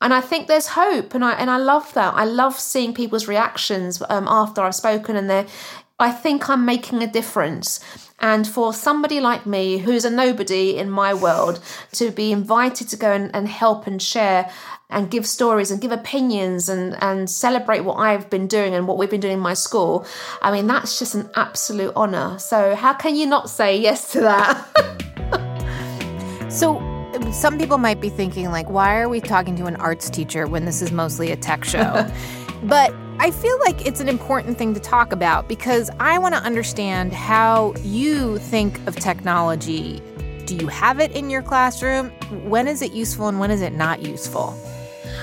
and 0.00 0.12
I 0.12 0.20
think 0.20 0.46
there's 0.46 0.68
hope 0.68 1.14
and 1.14 1.24
I 1.24 1.34
and 1.34 1.50
I 1.50 1.58
love 1.58 1.94
that. 1.94 2.14
I 2.14 2.24
love 2.24 2.58
seeing 2.58 2.94
people's 2.94 3.28
reactions 3.28 4.02
um, 4.08 4.26
after 4.28 4.60
I've 4.60 4.74
spoken 4.74 5.14
and 5.14 5.30
they 5.30 5.46
I 6.00 6.10
think 6.10 6.48
I'm 6.48 6.64
making 6.64 7.00
a 7.00 7.06
difference. 7.06 7.78
And 8.18 8.46
for 8.46 8.72
somebody 8.72 9.20
like 9.20 9.46
me, 9.46 9.78
who's 9.78 10.04
a 10.04 10.10
nobody 10.10 10.76
in 10.76 10.90
my 10.90 11.14
world, 11.14 11.60
to 11.92 12.10
be 12.10 12.32
invited 12.32 12.88
to 12.88 12.96
go 12.96 13.12
and, 13.12 13.30
and 13.34 13.46
help 13.48 13.86
and 13.86 14.02
share 14.02 14.50
and 14.90 15.10
give 15.10 15.26
stories 15.26 15.70
and 15.70 15.80
give 15.80 15.92
opinions 15.92 16.68
and, 16.68 16.96
and 17.02 17.28
celebrate 17.28 17.80
what 17.80 17.94
I've 17.94 18.30
been 18.30 18.46
doing 18.46 18.74
and 18.74 18.88
what 18.88 18.96
we've 18.96 19.10
been 19.10 19.20
doing 19.20 19.34
in 19.34 19.40
my 19.40 19.54
school, 19.54 20.06
I 20.40 20.50
mean, 20.50 20.66
that's 20.66 20.98
just 20.98 21.14
an 21.14 21.28
absolute 21.34 21.94
honour. 21.94 22.38
So, 22.38 22.74
how 22.74 22.94
can 22.94 23.14
you 23.14 23.26
not 23.26 23.50
say 23.50 23.78
yes 23.78 24.12
to 24.12 24.20
that? 24.20 24.64
so, 26.50 26.82
some 27.32 27.58
people 27.58 27.76
might 27.76 28.00
be 28.00 28.08
thinking, 28.08 28.50
like, 28.50 28.70
why 28.70 28.98
are 28.98 29.08
we 29.08 29.20
talking 29.20 29.56
to 29.56 29.66
an 29.66 29.76
arts 29.76 30.08
teacher 30.08 30.46
when 30.46 30.64
this 30.64 30.80
is 30.80 30.90
mostly 30.90 31.30
a 31.32 31.36
tech 31.36 31.64
show? 31.64 32.08
but 32.62 32.94
I 33.18 33.30
feel 33.30 33.58
like 33.60 33.84
it's 33.84 34.00
an 34.00 34.08
important 34.08 34.56
thing 34.56 34.72
to 34.72 34.80
talk 34.80 35.12
about 35.12 35.48
because 35.48 35.90
I 36.00 36.18
want 36.18 36.34
to 36.34 36.40
understand 36.40 37.12
how 37.12 37.74
you 37.82 38.38
think 38.38 38.78
of 38.86 38.96
technology. 38.96 40.00
Do 40.46 40.56
you 40.56 40.68
have 40.68 40.98
it 40.98 41.12
in 41.12 41.28
your 41.28 41.42
classroom? 41.42 42.10
When 42.48 42.66
is 42.66 42.80
it 42.80 42.92
useful 42.92 43.28
and 43.28 43.38
when 43.38 43.50
is 43.50 43.60
it 43.60 43.74
not 43.74 44.02
useful? 44.02 44.56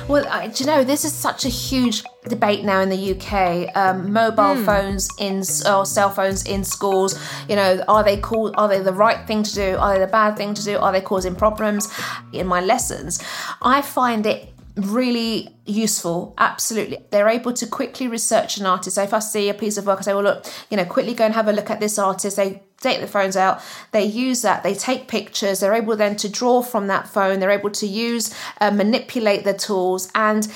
Well, 0.08 0.28
I, 0.30 0.50
do 0.50 0.64
you 0.64 0.68
know 0.68 0.84
this 0.84 1.04
is 1.04 1.14
such 1.14 1.46
a 1.46 1.50
huge 1.50 2.04
debate 2.26 2.64
now 2.64 2.80
in 2.82 2.90
the 2.90 3.16
UK? 3.16 3.76
Um, 3.76 4.14
mobile 4.14 4.56
mm. 4.56 4.64
phones 4.64 5.10
in 5.20 5.40
or 5.68 5.84
cell 5.84 6.12
phones 6.12 6.46
in 6.46 6.64
schools. 6.64 7.20
You 7.50 7.56
know, 7.56 7.84
are 7.88 8.04
they 8.04 8.18
cool? 8.18 8.54
Are 8.56 8.68
they 8.68 8.82
the 8.82 8.94
right 8.94 9.26
thing 9.26 9.42
to 9.42 9.54
do? 9.54 9.78
Are 9.78 9.96
they 9.96 10.00
the 10.00 10.12
bad 10.12 10.38
thing 10.38 10.54
to 10.54 10.64
do? 10.64 10.78
Are 10.78 10.92
they 10.92 11.02
causing 11.02 11.36
problems? 11.36 11.92
In 12.34 12.46
my 12.46 12.62
lessons, 12.62 13.20
I 13.64 13.82
find 13.82 14.28
it 14.28 14.50
really 14.76 15.56
useful 15.66 16.34
absolutely 16.38 16.98
they're 17.10 17.30
able 17.30 17.54
to 17.54 17.66
quickly 17.66 18.10
research 18.10 18.58
an 18.58 18.66
artist 18.66 18.96
so 18.96 19.02
if 19.02 19.14
i 19.14 19.20
see 19.20 19.48
a 19.48 19.54
piece 19.54 19.78
of 19.78 19.86
work 19.86 20.00
i 20.00 20.02
say 20.02 20.14
well 20.14 20.24
look 20.24 20.46
you 20.70 20.76
know 20.76 20.84
quickly 20.84 21.14
go 21.14 21.24
and 21.24 21.34
have 21.34 21.48
a 21.48 21.54
look 21.54 21.70
at 21.70 21.80
this 21.80 21.98
artist 21.98 22.36
they 22.36 22.62
take 22.86 23.00
their 23.00 23.08
phones 23.08 23.36
out. 23.36 23.62
They 23.92 24.06
use 24.06 24.42
that. 24.42 24.64
They 24.64 24.76
take 24.76 25.08
pictures. 25.08 25.60
They're 25.60 25.74
able 25.74 25.96
then 25.96 26.16
to 26.18 26.30
draw 26.30 26.62
from 26.62 26.88
that 26.88 27.08
phone. 27.08 27.40
They're 27.40 27.60
able 27.62 27.72
to 27.72 27.88
use 27.88 28.34
uh, 28.62 28.72
manipulate 28.72 29.44
the 29.44 29.54
tools. 29.54 30.12
And 30.14 30.48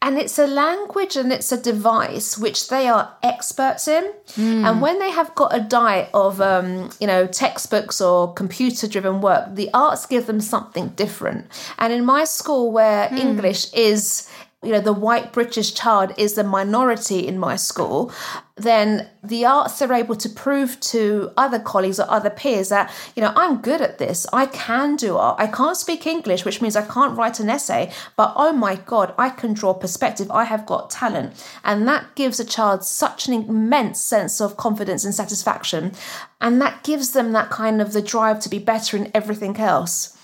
and 0.00 0.16
it's 0.16 0.38
a 0.38 0.46
language 0.46 1.16
and 1.16 1.32
it's 1.32 1.50
a 1.50 1.60
device 1.60 2.38
which 2.38 2.68
they 2.68 2.86
are 2.86 3.16
experts 3.22 3.88
in. 3.88 4.04
Mm. 4.36 4.64
and 4.66 4.80
when 4.80 4.98
they 5.00 5.10
have 5.10 5.34
got 5.34 5.54
a 5.54 5.60
diet 5.60 6.08
of 6.14 6.40
um, 6.40 6.90
you 7.00 7.06
know 7.06 7.26
textbooks 7.26 8.00
or 8.00 8.32
computer 8.34 8.86
driven 8.86 9.20
work 9.20 9.54
the 9.54 9.68
arts 9.74 10.06
give 10.06 10.26
them 10.26 10.40
something 10.40 10.88
different. 10.90 11.46
And 11.78 11.92
in 11.92 12.04
my 12.04 12.24
school 12.24 12.70
where 12.70 13.08
mm. 13.08 13.18
english 13.18 13.72
is 13.72 14.30
you 14.64 14.72
know 14.72 14.80
the 14.80 14.92
white 14.92 15.32
british 15.32 15.72
child 15.72 16.12
is 16.18 16.34
the 16.34 16.42
minority 16.42 17.26
in 17.26 17.38
my 17.38 17.54
school 17.54 18.12
then 18.56 19.08
the 19.22 19.44
arts 19.44 19.80
are 19.80 19.92
able 19.92 20.16
to 20.16 20.28
prove 20.28 20.80
to 20.80 21.30
other 21.36 21.60
colleagues 21.60 22.00
or 22.00 22.10
other 22.10 22.28
peers 22.30 22.68
that 22.70 22.92
you 23.14 23.22
know 23.22 23.32
i'm 23.36 23.60
good 23.60 23.80
at 23.80 23.98
this. 23.98 24.26
I 24.32 24.46
can 24.46 24.96
do 24.96 25.16
art. 25.16 25.38
I 25.38 25.46
can't 25.46 25.76
speak 25.76 26.06
english 26.06 26.44
which 26.44 26.60
means 26.60 26.74
i 26.74 26.84
can't 26.84 27.16
write 27.16 27.38
an 27.38 27.48
essay 27.48 27.92
but 28.16 28.32
oh 28.34 28.52
my 28.52 28.74
god 28.74 29.14
i 29.16 29.30
can 29.30 29.52
draw 29.52 29.74
perspective. 29.74 30.30
I 30.30 30.44
have 30.44 30.66
got 30.66 30.90
talent. 30.90 31.34
And 31.62 31.86
that 31.86 32.16
gives 32.16 32.40
a 32.40 32.44
child 32.44 32.84
such 32.84 33.28
an 33.28 33.34
immense 33.34 34.00
sense 34.00 34.40
of 34.40 34.56
confidence 34.56 35.04
and 35.04 35.14
satisfaction. 35.14 35.92
And 36.40 36.60
that 36.60 36.82
gives 36.82 37.12
them 37.12 37.32
that 37.32 37.50
kind 37.50 37.80
of 37.80 37.92
the 37.92 38.02
drive 38.02 38.40
to 38.40 38.48
be 38.48 38.58
better 38.58 38.96
in 38.96 39.10
everything 39.14 39.56
else 39.58 40.17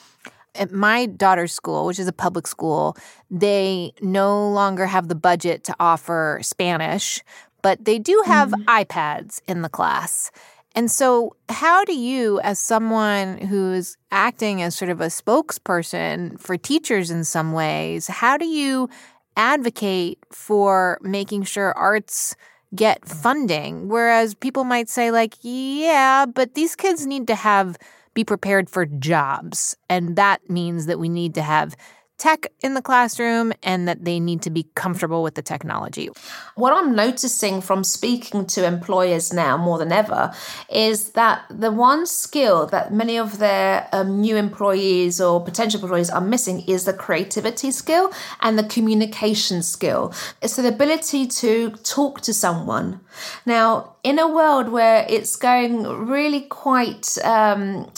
at 0.54 0.72
my 0.72 1.06
daughter's 1.06 1.52
school, 1.52 1.86
which 1.86 1.98
is 1.98 2.08
a 2.08 2.12
public 2.12 2.46
school, 2.46 2.96
they 3.30 3.92
no 4.00 4.50
longer 4.50 4.86
have 4.86 5.08
the 5.08 5.14
budget 5.14 5.64
to 5.64 5.74
offer 5.80 6.38
Spanish, 6.42 7.22
but 7.62 7.84
they 7.84 7.98
do 7.98 8.22
have 8.26 8.50
mm-hmm. 8.50 8.68
iPads 8.68 9.40
in 9.46 9.62
the 9.62 9.68
class. 9.68 10.30
And 10.76 10.90
so, 10.90 11.36
how 11.48 11.84
do 11.84 11.96
you, 11.96 12.40
as 12.40 12.58
someone 12.58 13.38
who's 13.38 13.96
acting 14.10 14.60
as 14.60 14.74
sort 14.74 14.90
of 14.90 15.00
a 15.00 15.06
spokesperson 15.06 16.38
for 16.40 16.56
teachers 16.56 17.10
in 17.10 17.22
some 17.22 17.52
ways, 17.52 18.08
how 18.08 18.36
do 18.36 18.44
you 18.44 18.90
advocate 19.36 20.18
for 20.32 20.98
making 21.00 21.44
sure 21.44 21.72
arts 21.74 22.34
get 22.74 23.06
funding? 23.06 23.88
Whereas 23.88 24.34
people 24.34 24.64
might 24.64 24.88
say, 24.88 25.12
like, 25.12 25.34
yeah, 25.42 26.26
but 26.26 26.54
these 26.54 26.74
kids 26.74 27.06
need 27.06 27.28
to 27.28 27.36
have 27.36 27.78
be 28.14 28.24
prepared 28.24 28.70
for 28.70 28.86
jobs. 28.86 29.76
And 29.90 30.16
that 30.16 30.48
means 30.48 30.86
that 30.86 30.98
we 30.98 31.08
need 31.08 31.34
to 31.34 31.42
have 31.42 31.76
tech 32.16 32.46
in 32.60 32.74
the 32.74 32.82
classroom 32.82 33.52
and 33.62 33.88
that 33.88 34.04
they 34.04 34.20
need 34.20 34.40
to 34.42 34.50
be 34.50 34.66
comfortable 34.74 35.22
with 35.22 35.34
the 35.34 35.42
technology. 35.42 36.08
What 36.54 36.72
I'm 36.72 36.94
noticing 36.94 37.60
from 37.60 37.82
speaking 37.82 38.46
to 38.46 38.64
employers 38.64 39.32
now 39.32 39.56
more 39.56 39.78
than 39.78 39.90
ever 39.90 40.32
is 40.70 41.10
that 41.10 41.44
the 41.50 41.72
one 41.72 42.06
skill 42.06 42.66
that 42.66 42.92
many 42.92 43.18
of 43.18 43.38
their 43.38 43.88
um, 43.92 44.20
new 44.20 44.36
employees 44.36 45.20
or 45.20 45.44
potential 45.44 45.82
employees 45.82 46.10
are 46.10 46.20
missing 46.20 46.60
is 46.68 46.84
the 46.84 46.92
creativity 46.92 47.72
skill 47.72 48.12
and 48.40 48.58
the 48.58 48.64
communication 48.64 49.62
skill. 49.62 50.14
It's 50.40 50.56
the 50.56 50.68
ability 50.68 51.26
to 51.26 51.70
talk 51.82 52.20
to 52.22 52.32
someone. 52.32 53.00
Now, 53.44 53.96
in 54.04 54.18
a 54.18 54.28
world 54.28 54.68
where 54.68 55.04
it's 55.08 55.34
going 55.34 55.82
really 55.82 56.42
quite 56.42 57.18
um, 57.24 57.90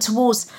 towards 0.00 0.50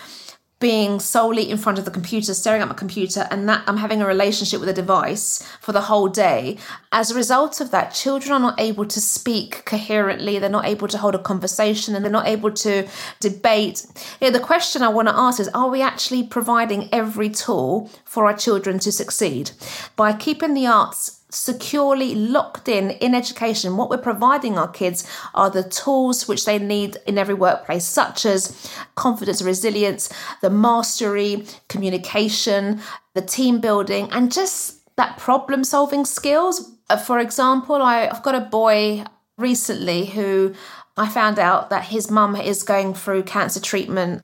being 0.62 1.00
solely 1.00 1.50
in 1.50 1.58
front 1.58 1.80
of 1.80 1.86
the 1.86 1.92
computer, 1.92 2.34
staring 2.34 2.62
at 2.62 2.68
my 2.68 2.76
computer, 2.76 3.28
and 3.32 3.50
that 3.50 3.64
I'm 3.68 3.78
having 3.78 4.02
a 4.02 4.06
relationship 4.06 4.60
with 4.60 4.70
a 4.70 4.74
device 4.74 5.44
for 5.60 5.72
the 5.74 5.82
whole 5.82 6.08
day. 6.08 6.58
As 6.92 7.10
a 7.10 7.16
result 7.16 7.60
of 7.60 7.72
that, 7.72 7.94
children 7.94 8.32
are 8.32 8.40
not 8.40 8.62
able 8.62 8.86
to 8.86 9.02
speak 9.02 9.66
coherently, 9.66 10.38
they're 10.40 10.50
not 10.50 10.66
able 10.66 10.88
to 10.88 11.00
hold 11.00 11.16
a 11.16 11.20
conversation, 11.20 11.96
and 11.96 12.06
they're 12.06 12.12
not 12.12 12.28
able 12.28 12.52
to 12.52 12.88
debate. 13.20 13.86
You 14.22 14.28
know, 14.28 14.38
the 14.38 14.40
question 14.40 14.84
I 14.84 14.90
want 14.90 15.08
to 15.10 15.18
ask 15.18 15.40
is 15.40 15.50
Are 15.50 15.70
we 15.70 15.82
actually 15.82 16.24
providing 16.24 16.88
every 16.94 17.30
tool 17.30 17.90
for 18.06 18.28
our 18.28 18.38
children 18.38 18.78
to 18.80 18.92
succeed? 18.92 19.52
By 19.96 20.14
keeping 20.14 20.54
the 20.54 20.68
arts 20.68 21.21
securely 21.32 22.14
locked 22.14 22.68
in 22.68 22.92
in 22.92 23.16
education, 23.16 23.78
what 23.78 23.90
we're 23.90 23.98
providing 23.98 24.58
our 24.58 24.68
kids 24.68 25.08
are 25.34 25.50
the 25.50 25.64
tools 25.64 26.28
which 26.28 26.46
they 26.46 26.60
need 26.60 26.98
in 27.08 27.18
every 27.18 27.34
workplace, 27.34 27.86
such 27.86 28.26
as 28.26 28.72
confidence, 28.96 29.42
resilience, 29.42 30.12
the 30.42 30.50
mastery, 30.50 31.46
communication, 31.70 32.82
the 33.14 33.22
team 33.22 33.60
building, 33.60 34.10
and 34.12 34.32
just 34.32 34.82
that 34.98 35.18
problem 35.18 35.64
solving 35.64 36.06
skills. 36.06 36.72
Uh, 36.90 36.98
for 36.98 37.20
example, 37.20 37.82
I, 37.82 38.08
I've 38.08 38.24
got 38.24 38.36
a 38.36 38.42
boy 38.42 39.06
recently 39.38 40.06
who 40.06 40.54
I 40.98 41.08
found 41.08 41.40
out 41.40 41.70
that 41.70 41.86
his 41.86 42.12
mum 42.12 42.36
is 42.36 42.64
going 42.64 42.94
through 42.94 43.24
cancer 43.24 43.62
treatment 43.62 44.24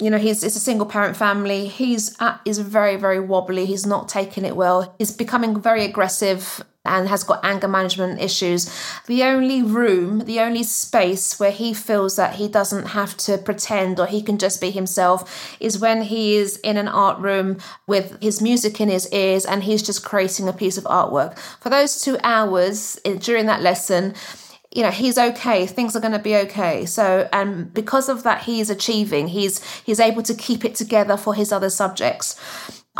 you 0.00 0.10
know 0.10 0.18
he's 0.18 0.44
it's 0.44 0.56
a 0.56 0.60
single 0.60 0.86
parent 0.86 1.16
family. 1.16 1.66
He's 1.66 2.16
at, 2.20 2.40
is 2.44 2.58
very 2.58 2.96
very 2.96 3.20
wobbly. 3.20 3.66
He's 3.66 3.86
not 3.86 4.08
taking 4.08 4.44
it 4.44 4.56
well. 4.56 4.94
He's 4.98 5.10
becoming 5.10 5.60
very 5.60 5.84
aggressive 5.84 6.62
and 6.84 7.08
has 7.08 7.24
got 7.24 7.44
anger 7.44 7.68
management 7.68 8.20
issues. 8.20 8.72
The 9.06 9.24
only 9.24 9.62
room 9.62 10.20
the 10.20 10.40
only 10.40 10.62
space 10.62 11.40
where 11.40 11.50
he 11.50 11.74
feels 11.74 12.16
that 12.16 12.36
he 12.36 12.48
doesn't 12.48 12.88
have 12.88 13.16
to 13.18 13.38
pretend 13.38 13.98
or 13.98 14.06
he 14.06 14.22
can 14.22 14.38
just 14.38 14.60
be 14.60 14.70
himself 14.70 15.56
is 15.60 15.78
when 15.80 16.02
he 16.02 16.36
is 16.36 16.56
in 16.58 16.76
an 16.76 16.88
art 16.88 17.18
room 17.18 17.58
with 17.86 18.20
his 18.22 18.40
music 18.40 18.80
in 18.80 18.88
his 18.88 19.08
ears 19.12 19.44
and 19.44 19.64
he's 19.64 19.82
just 19.82 20.04
creating 20.04 20.48
a 20.48 20.52
piece 20.52 20.78
of 20.78 20.84
artwork. 20.84 21.36
For 21.60 21.70
those 21.70 22.00
2 22.00 22.18
hours 22.22 22.98
eh, 23.04 23.16
during 23.16 23.46
that 23.46 23.62
lesson 23.62 24.14
you 24.74 24.82
know 24.82 24.90
he's 24.90 25.16
okay 25.16 25.66
things 25.66 25.96
are 25.96 26.00
going 26.00 26.12
to 26.12 26.18
be 26.18 26.36
okay 26.36 26.84
so 26.84 27.28
and 27.32 27.72
because 27.72 28.08
of 28.08 28.22
that 28.22 28.42
he's 28.42 28.70
achieving 28.70 29.28
he's 29.28 29.64
he's 29.82 30.00
able 30.00 30.22
to 30.22 30.34
keep 30.34 30.64
it 30.64 30.74
together 30.74 31.16
for 31.16 31.34
his 31.34 31.52
other 31.52 31.70
subjects 31.70 32.38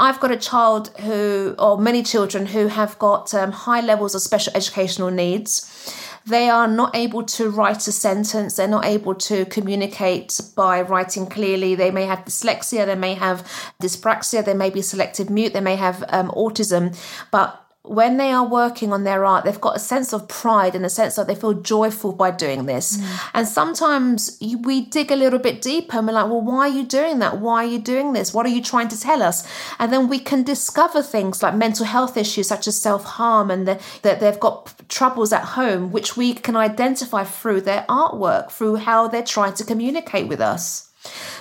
I've 0.00 0.20
got 0.20 0.30
a 0.30 0.36
child 0.36 0.96
who, 1.00 1.56
or 1.58 1.76
many 1.76 2.04
children 2.04 2.46
who 2.46 2.68
have 2.68 2.96
got 3.00 3.34
um, 3.34 3.50
high 3.50 3.80
levels 3.80 4.14
of 4.14 4.22
special 4.22 4.52
educational 4.54 5.10
needs. 5.10 5.92
They 6.24 6.48
are 6.48 6.68
not 6.68 6.94
able 6.94 7.24
to 7.24 7.50
write 7.50 7.88
a 7.88 7.92
sentence. 7.92 8.56
They're 8.56 8.68
not 8.68 8.84
able 8.84 9.14
to 9.16 9.44
communicate 9.46 10.40
by 10.54 10.82
writing 10.82 11.26
clearly. 11.26 11.74
They 11.74 11.90
may 11.90 12.04
have 12.04 12.20
dyslexia. 12.20 12.86
They 12.86 12.94
may 12.94 13.14
have 13.14 13.42
dyspraxia. 13.82 14.44
They 14.44 14.54
may 14.54 14.70
be 14.70 14.82
selective 14.82 15.30
mute. 15.30 15.52
They 15.52 15.60
may 15.60 15.76
have 15.76 16.04
um, 16.10 16.30
autism. 16.30 16.96
But 17.32 17.67
when 17.88 18.16
they 18.16 18.30
are 18.30 18.46
working 18.46 18.92
on 18.92 19.04
their 19.04 19.24
art, 19.24 19.44
they've 19.44 19.60
got 19.60 19.76
a 19.76 19.80
sense 19.80 20.12
of 20.12 20.28
pride 20.28 20.74
and 20.74 20.84
a 20.84 20.90
sense 20.90 21.16
that 21.16 21.26
they 21.26 21.34
feel 21.34 21.54
joyful 21.54 22.12
by 22.12 22.30
doing 22.30 22.66
this. 22.66 22.96
Mm. 22.98 23.30
And 23.34 23.48
sometimes 23.48 24.38
we 24.40 24.82
dig 24.82 25.10
a 25.10 25.16
little 25.16 25.38
bit 25.38 25.62
deeper 25.62 25.98
and 25.98 26.06
we're 26.06 26.12
like, 26.12 26.26
well, 26.26 26.40
why 26.40 26.68
are 26.68 26.68
you 26.68 26.84
doing 26.84 27.18
that? 27.20 27.38
Why 27.38 27.64
are 27.64 27.68
you 27.68 27.78
doing 27.78 28.12
this? 28.12 28.34
What 28.34 28.46
are 28.46 28.50
you 28.50 28.62
trying 28.62 28.88
to 28.88 29.00
tell 29.00 29.22
us? 29.22 29.48
And 29.78 29.92
then 29.92 30.08
we 30.08 30.18
can 30.18 30.42
discover 30.42 31.02
things 31.02 31.42
like 31.42 31.54
mental 31.54 31.86
health 31.86 32.16
issues 32.16 32.48
such 32.48 32.66
as 32.66 32.80
self 32.80 33.04
harm 33.04 33.50
and 33.50 33.66
that 33.66 34.20
they've 34.20 34.40
got 34.40 34.74
troubles 34.88 35.32
at 35.32 35.44
home, 35.44 35.90
which 35.92 36.16
we 36.16 36.34
can 36.34 36.56
identify 36.56 37.24
through 37.24 37.62
their 37.62 37.84
artwork, 37.88 38.50
through 38.50 38.76
how 38.76 39.08
they're 39.08 39.22
trying 39.22 39.54
to 39.54 39.64
communicate 39.64 40.28
with 40.28 40.40
us. 40.40 40.87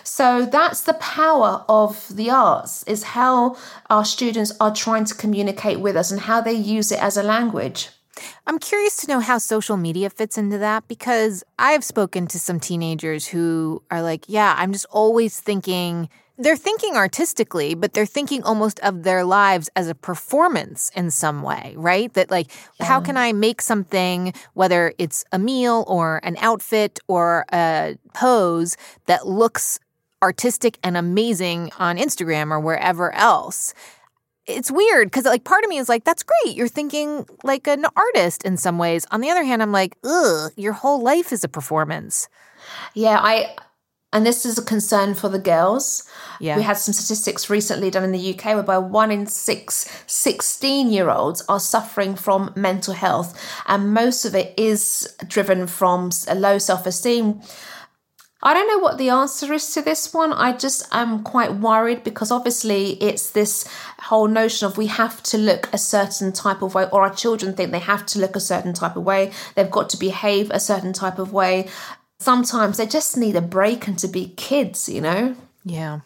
So 0.04 0.46
that's 0.46 0.82
the 0.82 0.94
power 0.96 1.64
of 1.70 2.16
the 2.16 2.30
arts 2.30 2.84
is 2.84 3.04
how 3.04 3.58
our 3.90 4.06
students 4.06 4.52
are 4.60 4.74
trying 4.74 5.06
to 5.06 5.16
communicate 5.16 5.80
with 5.80 5.96
us 5.96 6.12
and 6.12 6.22
how 6.22 6.42
they 6.42 6.54
use 6.54 6.92
it 6.92 7.02
as 7.02 7.18
a 7.18 7.24
language. 7.24 7.90
I'm 8.46 8.60
curious 8.60 8.98
to 8.98 9.08
know 9.08 9.20
how 9.20 9.38
social 9.38 9.78
media 9.78 10.10
fits 10.10 10.38
into 10.38 10.58
that 10.58 10.88
because 10.88 11.44
I've 11.60 11.84
spoken 11.84 12.28
to 12.28 12.40
some 12.40 12.60
teenagers 12.60 13.28
who 13.28 13.84
are 13.92 14.02
like, 14.02 14.26
yeah, 14.28 14.56
I'm 14.58 14.74
just 14.74 14.88
always 14.90 15.40
thinking 15.40 16.10
they're 16.38 16.56
thinking 16.56 16.96
artistically, 16.96 17.74
but 17.74 17.94
they're 17.94 18.06
thinking 18.06 18.44
almost 18.44 18.80
of 18.82 19.04
their 19.04 19.24
lives 19.24 19.70
as 19.76 19.88
a 19.88 19.96
performance 19.96 20.92
in 20.96 21.10
some 21.12 21.42
way, 21.42 21.74
right? 21.78 22.14
That, 22.14 22.30
like, 22.30 22.48
yeah. 22.80 22.86
how 22.86 23.02
can 23.02 23.18
I 23.18 23.34
make 23.34 23.62
something, 23.62 24.34
whether 24.54 24.94
it's 24.98 25.26
a 25.32 25.40
meal 25.40 25.84
or 25.88 26.20
an 26.24 26.38
outfit 26.40 27.00
or 27.08 27.46
a 27.52 27.98
pose, 28.14 28.78
that 29.08 29.28
looks 29.28 29.80
artistic 30.22 30.80
and 30.84 30.98
amazing 30.98 31.72
on 31.80 31.98
Instagram 31.98 32.52
or 32.52 32.60
wherever 32.60 33.12
else. 33.14 33.74
It's 34.46 34.72
weird 34.72 35.08
because, 35.08 35.26
like, 35.26 35.44
part 35.44 35.64
of 35.64 35.70
me 35.70 35.78
is 35.78 35.90
like, 35.90 36.06
that's 36.06 36.24
great. 36.24 36.56
You're 36.56 36.70
thinking 36.70 37.26
like 37.44 37.68
an 37.68 37.86
artist 37.96 38.44
in 38.44 38.56
some 38.58 38.78
ways. 38.78 39.06
On 39.12 39.20
the 39.22 39.30
other 39.30 39.44
hand, 39.44 39.62
I'm 39.62 39.74
like, 39.74 39.98
ugh, 40.04 40.52
your 40.56 40.74
whole 40.74 41.02
life 41.02 41.34
is 41.34 41.44
a 41.44 41.50
performance. 41.50 42.30
Yeah, 42.94 43.20
I 43.22 43.56
and 44.14 44.26
this 44.26 44.46
is 44.46 44.58
a 44.58 44.64
concern 44.64 45.14
for 45.14 45.28
the 45.28 45.40
girls. 45.40 46.04
Yeah. 46.40 46.56
We 46.56 46.64
had 46.64 46.78
some 46.78 46.94
statistics 46.94 47.50
recently 47.50 47.92
done 47.92 48.04
in 48.04 48.14
the 48.14 48.34
UK 48.34 48.56
whereby 48.56 48.78
one 48.78 49.12
in 49.12 49.28
six 49.28 49.90
16 50.08 50.92
year 50.92 51.10
olds 51.10 51.44
are 51.50 51.60
suffering 51.60 52.16
from 52.16 52.54
mental 52.56 52.94
health, 52.94 53.40
and 53.68 53.94
most 53.94 54.24
of 54.24 54.34
it 54.34 54.54
is 54.58 55.14
driven 55.28 55.68
from 55.68 56.12
a 56.28 56.36
low 56.36 56.58
self 56.58 56.86
esteem. 56.86 57.42
I 58.44 58.54
don't 58.54 58.68
know 58.68 58.78
what 58.78 59.00
the 59.00 59.10
answer 59.10 59.52
is 59.52 59.74
to 59.74 59.82
this 59.82 60.14
one. 60.14 60.32
I 60.32 60.56
just 60.56 60.88
am 60.92 61.24
quite 61.24 61.56
worried 61.56 62.04
because 62.04 62.32
obviously 62.32 62.92
it's 63.02 63.32
this 63.32 63.68
whole 63.98 64.28
notion 64.28 64.68
of 64.68 64.78
we 64.78 64.86
have 64.88 65.24
to 65.24 65.40
look 65.40 65.68
a 65.74 65.78
certain 65.80 66.32
type 66.32 66.62
of 66.62 66.76
way, 66.76 66.88
or 66.92 67.02
our 67.02 67.14
children 67.14 67.54
think 67.54 67.72
they 67.72 67.80
have 67.80 68.06
to 68.08 68.20
look 68.20 68.36
a 68.36 68.40
certain 68.40 68.74
type 68.74 68.96
of 68.96 69.04
way. 69.04 69.32
They've 69.56 69.70
got 69.70 69.90
to 69.90 69.98
behave 69.98 70.52
a 70.52 70.60
certain 70.60 70.94
type 70.94 71.18
of 71.18 71.34
way 71.34 71.68
sometimes 72.20 72.78
they 72.78 72.86
just 72.86 73.18
need 73.18 73.36
a 73.36 73.42
break 73.42 73.88
and 73.88 73.98
to 74.00 74.08
be 74.08 74.30
kids, 74.30 74.90
you 74.90 75.02
know? 75.02 75.36
Yeah. 75.64 76.00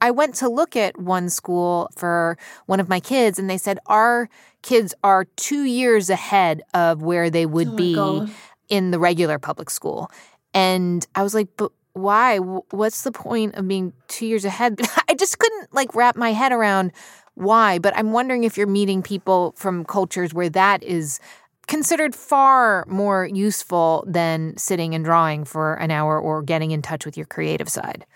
I 0.00 0.10
went 0.10 0.34
to 0.36 0.48
look 0.48 0.76
at 0.76 0.98
one 1.00 1.28
school 1.30 1.88
for 1.96 2.36
one 2.66 2.80
of 2.80 2.88
my 2.88 3.00
kids, 3.00 3.38
and 3.38 3.48
they 3.48 3.58
said 3.58 3.78
our 3.86 4.28
kids 4.62 4.94
are 5.02 5.24
two 5.36 5.62
years 5.64 6.10
ahead 6.10 6.62
of 6.74 7.02
where 7.02 7.30
they 7.30 7.46
would 7.46 7.68
Oh 7.68 7.76
be 7.76 7.94
God. 7.94 8.30
in 8.68 8.90
the 8.90 8.98
regular 8.98 9.38
public 9.38 9.70
school. 9.70 10.10
And 10.52 11.06
I 11.14 11.22
was 11.22 11.34
like, 11.34 11.48
but 11.56 11.72
why? 11.94 12.36
What's 12.38 13.02
the 13.02 13.12
point 13.12 13.54
of 13.54 13.66
being 13.66 13.94
two 14.08 14.26
years 14.26 14.44
ahead? 14.44 14.78
I 15.08 15.14
just 15.14 15.38
couldn't 15.38 15.72
like 15.72 15.94
wrap 15.94 16.16
my 16.16 16.32
head 16.32 16.52
around 16.52 16.92
why. 17.34 17.78
But 17.78 17.96
I'm 17.96 18.12
wondering 18.12 18.44
if 18.44 18.58
you're 18.58 18.66
meeting 18.66 19.02
people 19.02 19.54
from 19.56 19.84
cultures 19.84 20.34
where 20.34 20.50
that 20.50 20.82
is 20.82 21.20
considered 21.66 22.14
far 22.14 22.84
more 22.88 23.26
useful 23.26 24.04
than 24.06 24.56
sitting 24.56 24.94
and 24.94 25.04
drawing 25.04 25.44
for 25.44 25.74
an 25.74 25.90
hour 25.90 26.18
or 26.18 26.42
getting 26.42 26.70
in 26.70 26.82
touch 26.82 27.04
with 27.04 27.16
your 27.16 27.26
creative 27.26 27.68
side. 27.68 28.06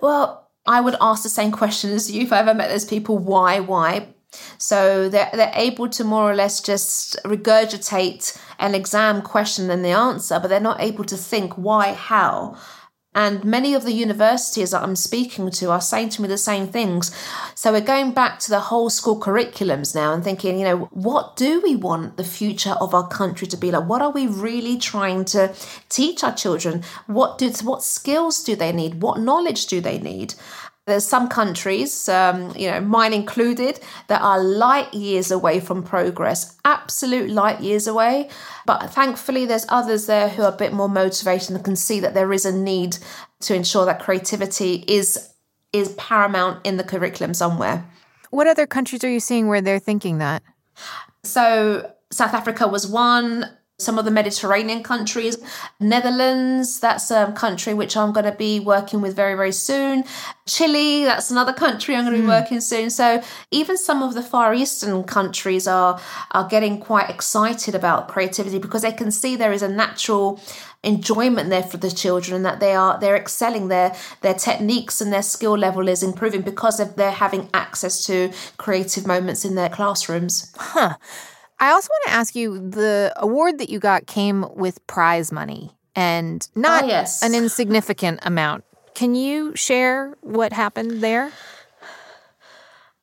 Well, 0.00 0.48
I 0.66 0.80
would 0.80 0.96
ask 1.00 1.22
the 1.22 1.28
same 1.28 1.52
question 1.52 1.90
as 1.92 2.10
you 2.10 2.22
if 2.22 2.32
I 2.32 2.40
ever 2.40 2.54
met 2.54 2.70
those 2.70 2.84
people. 2.84 3.18
Why? 3.18 3.60
Why? 3.60 4.08
So 4.58 5.08
they're, 5.08 5.30
they're 5.32 5.52
able 5.54 5.88
to 5.90 6.04
more 6.04 6.30
or 6.30 6.34
less 6.34 6.60
just 6.60 7.16
regurgitate 7.24 8.38
an 8.58 8.74
exam 8.74 9.22
question 9.22 9.70
and 9.70 9.84
the 9.84 9.90
answer, 9.90 10.38
but 10.40 10.48
they're 10.48 10.60
not 10.60 10.80
able 10.80 11.04
to 11.04 11.16
think 11.16 11.54
why, 11.54 11.92
how. 11.92 12.56
And 13.16 13.42
many 13.44 13.72
of 13.72 13.84
the 13.84 13.94
universities 13.94 14.72
that 14.72 14.82
I'm 14.82 14.94
speaking 14.94 15.50
to 15.50 15.70
are 15.70 15.80
saying 15.80 16.10
to 16.10 16.22
me 16.22 16.28
the 16.28 16.36
same 16.36 16.68
things. 16.68 17.16
So 17.54 17.72
we're 17.72 17.80
going 17.80 18.12
back 18.12 18.38
to 18.40 18.50
the 18.50 18.60
whole 18.60 18.90
school 18.90 19.18
curriculums 19.18 19.94
now 19.94 20.12
and 20.12 20.22
thinking, 20.22 20.58
you 20.58 20.66
know, 20.66 20.76
what 20.90 21.34
do 21.34 21.62
we 21.62 21.76
want 21.76 22.18
the 22.18 22.24
future 22.24 22.76
of 22.78 22.92
our 22.92 23.08
country 23.08 23.46
to 23.46 23.56
be 23.56 23.70
like? 23.70 23.88
What 23.88 24.02
are 24.02 24.10
we 24.10 24.26
really 24.26 24.76
trying 24.76 25.24
to 25.26 25.54
teach 25.88 26.22
our 26.22 26.34
children? 26.34 26.84
What 27.06 27.38
do 27.38 27.50
what 27.62 27.82
skills 27.82 28.44
do 28.44 28.54
they 28.54 28.70
need? 28.70 29.00
What 29.00 29.18
knowledge 29.18 29.66
do 29.66 29.80
they 29.80 29.98
need? 29.98 30.34
There's 30.86 31.04
some 31.04 31.28
countries, 31.28 32.08
um, 32.08 32.52
you 32.56 32.70
know, 32.70 32.80
mine 32.80 33.12
included, 33.12 33.80
that 34.06 34.22
are 34.22 34.40
light 34.40 34.94
years 34.94 35.32
away 35.32 35.58
from 35.58 35.82
progress, 35.82 36.56
absolute 36.64 37.28
light 37.28 37.60
years 37.60 37.88
away. 37.88 38.30
But 38.66 38.90
thankfully, 38.90 39.46
there's 39.46 39.66
others 39.68 40.06
there 40.06 40.28
who 40.28 40.42
are 40.42 40.52
a 40.52 40.56
bit 40.56 40.72
more 40.72 40.88
motivated 40.88 41.50
and 41.50 41.64
can 41.64 41.74
see 41.74 41.98
that 41.98 42.14
there 42.14 42.32
is 42.32 42.44
a 42.44 42.52
need 42.56 42.98
to 43.40 43.54
ensure 43.54 43.84
that 43.84 44.00
creativity 44.00 44.84
is 44.86 45.32
is 45.72 45.92
paramount 45.94 46.64
in 46.64 46.76
the 46.76 46.84
curriculum 46.84 47.34
somewhere. 47.34 47.84
What 48.30 48.46
other 48.46 48.66
countries 48.66 49.02
are 49.02 49.10
you 49.10 49.20
seeing 49.20 49.48
where 49.48 49.60
they're 49.60 49.80
thinking 49.80 50.18
that? 50.18 50.42
So 51.24 51.90
South 52.12 52.32
Africa 52.32 52.68
was 52.68 52.86
one. 52.86 53.50
Some 53.78 53.98
of 53.98 54.06
the 54.06 54.10
Mediterranean 54.10 54.82
countries, 54.82 55.36
Netherlands, 55.78 56.80
that's 56.80 57.10
a 57.10 57.30
country 57.36 57.74
which 57.74 57.94
I'm 57.94 58.10
going 58.10 58.24
to 58.24 58.32
be 58.32 58.58
working 58.58 59.02
with 59.02 59.14
very, 59.14 59.34
very 59.34 59.52
soon. 59.52 60.04
Chile, 60.46 61.04
that's 61.04 61.30
another 61.30 61.52
country 61.52 61.94
I'm 61.94 62.04
going 62.04 62.14
to 62.14 62.20
be 62.20 62.24
hmm. 62.24 62.30
working 62.30 62.62
soon. 62.62 62.88
So 62.88 63.22
even 63.50 63.76
some 63.76 64.02
of 64.02 64.14
the 64.14 64.22
Far 64.22 64.54
Eastern 64.54 65.04
countries 65.04 65.68
are 65.68 66.00
are 66.30 66.48
getting 66.48 66.80
quite 66.80 67.10
excited 67.10 67.74
about 67.74 68.08
creativity 68.08 68.58
because 68.58 68.80
they 68.80 68.92
can 68.92 69.10
see 69.10 69.36
there 69.36 69.52
is 69.52 69.60
a 69.60 69.68
natural 69.68 70.40
enjoyment 70.82 71.50
there 71.50 71.62
for 71.62 71.76
the 71.76 71.90
children 71.90 72.36
and 72.36 72.46
that 72.46 72.60
they 72.60 72.74
are 72.74 72.98
they're 72.98 73.16
excelling 73.16 73.68
their 73.68 73.94
their 74.22 74.34
techniques 74.34 75.02
and 75.02 75.12
their 75.12 75.22
skill 75.22 75.58
level 75.58 75.86
is 75.86 76.02
improving 76.02 76.40
because 76.40 76.80
of 76.80 76.96
they're 76.96 77.10
having 77.10 77.50
access 77.52 78.06
to 78.06 78.32
creative 78.56 79.06
moments 79.06 79.44
in 79.44 79.54
their 79.54 79.68
classrooms. 79.68 80.54
I 81.58 81.70
also 81.70 81.88
want 81.90 82.04
to 82.06 82.12
ask 82.12 82.34
you 82.34 82.68
the 82.70 83.12
award 83.16 83.58
that 83.58 83.70
you 83.70 83.78
got 83.78 84.06
came 84.06 84.44
with 84.54 84.84
prize 84.86 85.32
money 85.32 85.70
and 85.94 86.46
not 86.54 86.84
Ah, 86.84 86.86
yes. 86.86 87.22
an 87.22 87.34
insignificant 87.34 88.20
amount. 88.22 88.64
Can 88.94 89.14
you 89.14 89.54
share 89.56 90.16
what 90.20 90.52
happened 90.52 91.02
there? 91.02 91.32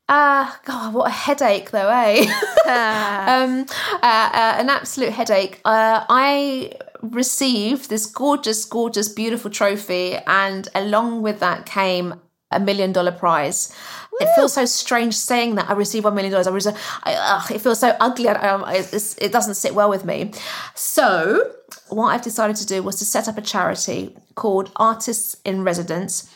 Ah, 0.09 0.59
God, 0.65 0.93
what 0.93 1.07
a 1.07 1.11
headache, 1.11 1.71
though, 1.71 1.89
eh? 1.89 2.25
um, 2.67 3.65
uh, 3.93 4.29
uh, 4.33 4.55
an 4.59 4.69
absolute 4.69 5.11
headache. 5.11 5.59
Uh, 5.65 6.03
I 6.09 6.73
received 7.01 7.89
this 7.89 8.05
gorgeous, 8.05 8.65
gorgeous, 8.65 9.09
beautiful 9.09 9.49
trophy, 9.49 10.15
and 10.27 10.67
along 10.75 11.21
with 11.21 11.39
that 11.39 11.65
came 11.65 12.15
a 12.51 12.59
million 12.59 12.91
dollar 12.91 13.11
prize. 13.11 13.73
It 14.19 14.29
feels 14.35 14.53
so 14.53 14.65
strange 14.65 15.15
saying 15.15 15.55
that 15.55 15.69
I 15.69 15.73
received 15.73 16.05
one 16.05 16.15
million 16.15 16.31
dollars. 16.31 16.47
I 16.47 16.51
was, 16.51 16.67
I, 16.67 16.75
ugh, 17.05 17.51
it 17.51 17.59
feels 17.59 17.79
so 17.79 17.95
ugly. 17.99 18.27
I, 18.27 18.49
um, 18.49 18.63
it's, 18.67 19.17
it 19.17 19.31
doesn't 19.31 19.55
sit 19.55 19.73
well 19.73 19.89
with 19.89 20.05
me. 20.05 20.31
So, 20.75 21.51
what 21.89 22.07
I've 22.07 22.21
decided 22.21 22.55
to 22.57 22.65
do 22.65 22.83
was 22.83 22.97
to 22.97 23.05
set 23.05 23.27
up 23.27 23.37
a 23.37 23.41
charity 23.41 24.15
called 24.35 24.71
Artists 24.75 25.35
in 25.43 25.63
Residence 25.63 26.29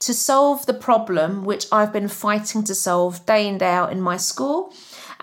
to 0.00 0.14
solve 0.14 0.66
the 0.66 0.74
problem 0.74 1.44
which 1.44 1.66
I've 1.72 1.92
been 1.92 2.08
fighting 2.08 2.64
to 2.64 2.74
solve 2.74 3.24
day 3.26 3.48
in, 3.48 3.58
day 3.58 3.70
out 3.70 3.92
in 3.92 4.00
my 4.00 4.16
school. 4.16 4.72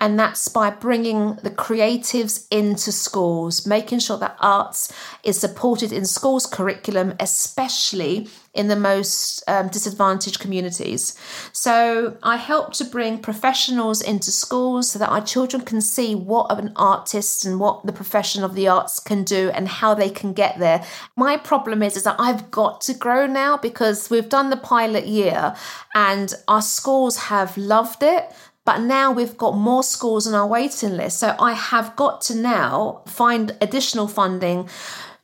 And 0.02 0.18
that's 0.18 0.48
by 0.48 0.70
bringing 0.70 1.36
the 1.44 1.50
creatives 1.50 2.48
into 2.50 2.90
schools, 2.90 3.64
making 3.64 4.00
sure 4.00 4.18
that 4.18 4.36
arts 4.40 4.92
is 5.22 5.38
supported 5.38 5.92
in 5.92 6.06
schools' 6.06 6.44
curriculum, 6.44 7.14
especially 7.20 8.26
in 8.52 8.66
the 8.66 8.74
most 8.74 9.44
um, 9.46 9.68
disadvantaged 9.68 10.40
communities. 10.40 11.16
So 11.52 12.16
I 12.20 12.36
help 12.36 12.72
to 12.74 12.84
bring 12.84 13.18
professionals 13.18 14.02
into 14.02 14.32
schools 14.32 14.90
so 14.90 14.98
that 14.98 15.08
our 15.08 15.24
children 15.24 15.62
can 15.62 15.80
see 15.80 16.16
what 16.16 16.50
an 16.58 16.72
artist 16.74 17.46
and 17.46 17.60
what 17.60 17.86
the 17.86 17.92
profession 17.92 18.42
of 18.42 18.56
the 18.56 18.66
arts 18.66 18.98
can 18.98 19.22
do 19.22 19.50
and 19.54 19.68
how 19.68 19.94
they 19.94 20.10
can 20.10 20.32
get 20.32 20.58
there. 20.58 20.84
My 21.16 21.36
problem 21.36 21.80
is, 21.80 21.96
is 21.96 22.02
that 22.02 22.16
I've 22.18 22.50
got 22.50 22.80
to 22.82 22.94
grow 22.94 23.26
now 23.26 23.56
because 23.56 24.10
we've 24.10 24.28
done 24.28 24.50
the 24.50 24.56
pilot 24.56 25.06
year 25.06 25.54
and 25.94 26.34
our 26.48 26.62
schools 26.62 27.16
have 27.16 27.56
loved 27.56 28.02
it. 28.02 28.32
But 28.64 28.80
now 28.80 29.10
we've 29.10 29.36
got 29.36 29.56
more 29.56 29.82
schools 29.82 30.26
on 30.26 30.34
our 30.34 30.46
waiting 30.46 30.96
list. 30.96 31.18
So 31.18 31.34
I 31.38 31.52
have 31.52 31.96
got 31.96 32.20
to 32.22 32.34
now 32.36 33.02
find 33.06 33.56
additional 33.60 34.06
funding 34.06 34.68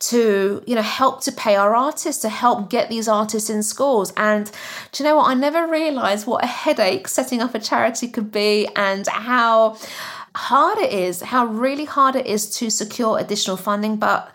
to 0.00 0.62
you 0.64 0.76
know 0.76 0.82
help 0.82 1.24
to 1.24 1.32
pay 1.32 1.56
our 1.56 1.74
artists 1.74 2.22
to 2.22 2.28
help 2.28 2.70
get 2.70 2.88
these 2.88 3.08
artists 3.08 3.50
in 3.50 3.62
schools. 3.62 4.12
And 4.16 4.50
do 4.92 5.02
you 5.02 5.08
know 5.08 5.16
what? 5.16 5.30
I 5.30 5.34
never 5.34 5.66
realized 5.66 6.26
what 6.26 6.44
a 6.44 6.46
headache 6.46 7.08
setting 7.08 7.40
up 7.40 7.54
a 7.54 7.58
charity 7.58 8.08
could 8.08 8.30
be 8.30 8.68
and 8.76 9.06
how 9.08 9.76
hard 10.34 10.78
it 10.78 10.92
is 10.92 11.20
how 11.20 11.44
really 11.46 11.84
hard 11.84 12.14
it 12.14 12.24
is 12.26 12.48
to 12.58 12.70
secure 12.70 13.18
additional 13.18 13.56
funding. 13.56 13.96
But 13.96 14.32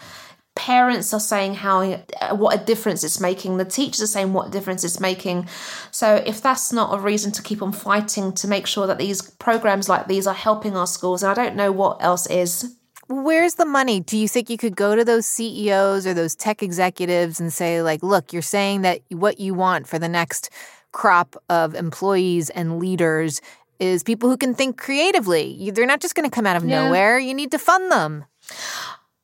parents 0.56 1.14
are 1.14 1.20
saying 1.20 1.56
how 1.56 1.82
uh, 1.82 2.36
what 2.36 2.60
a 2.60 2.64
difference 2.64 3.04
it's 3.04 3.20
making 3.20 3.58
the 3.58 3.66
teachers 3.66 4.02
are 4.02 4.08
saying 4.08 4.34
what 4.34 4.52
difference 4.52 4.84
it's 4.84 5.00
making 5.00 5.48
so 5.90 6.22
if 6.28 6.42
that's 6.42 6.72
not 6.72 6.94
a 6.94 7.00
reason 7.00 7.32
to 7.32 7.42
keep 7.42 7.62
on 7.62 7.72
fighting 7.72 8.32
to 8.32 8.48
make 8.48 8.68
sure 8.68 8.86
that 8.86 9.00
these 9.00 9.22
programs 9.22 9.90
like 9.90 10.08
these 10.08 10.28
are 10.28 10.34
helping 10.36 10.78
our 10.78 10.86
schools 10.86 11.24
and 11.24 11.32
i 11.32 11.34
don't 11.34 11.56
know 11.56 11.72
what 11.72 11.98
else 12.02 12.28
is 12.28 12.76
Where's 13.10 13.56
the 13.56 13.66
money? 13.66 14.00
Do 14.00 14.18
you 14.18 14.30
think 14.30 14.50
you 14.50 14.58
could 14.58 14.78
go 14.78 14.96
to 14.96 15.04
those 15.04 15.26
CEOs 15.26 16.08
or 16.08 16.14
those 16.14 16.36
tech 16.36 16.64
executives 16.64 17.38
and 17.38 17.52
say, 17.52 17.82
like, 17.82 18.02
look, 18.02 18.32
you're 18.32 18.42
saying 18.42 18.82
that 18.84 19.02
what 19.10 19.42
you 19.42 19.54
want 19.54 19.88
for 19.88 20.00
the 20.00 20.08
next 20.08 20.50
crop 20.94 21.36
of 21.50 21.76
employees 21.76 22.50
and 22.50 22.80
leaders 22.80 23.42
is 23.78 24.04
people 24.04 24.30
who 24.30 24.38
can 24.38 24.56
think 24.56 24.78
creatively? 24.78 25.70
They're 25.72 25.86
not 25.86 26.00
just 26.00 26.16
going 26.16 26.30
to 26.30 26.34
come 26.34 26.48
out 26.48 26.56
of 26.56 26.64
Yeah. 26.64 26.86
nowhere. 26.86 27.20
You 27.20 27.34
need 27.34 27.52
to 27.52 27.60
fund 27.60 27.92
them. 27.92 28.24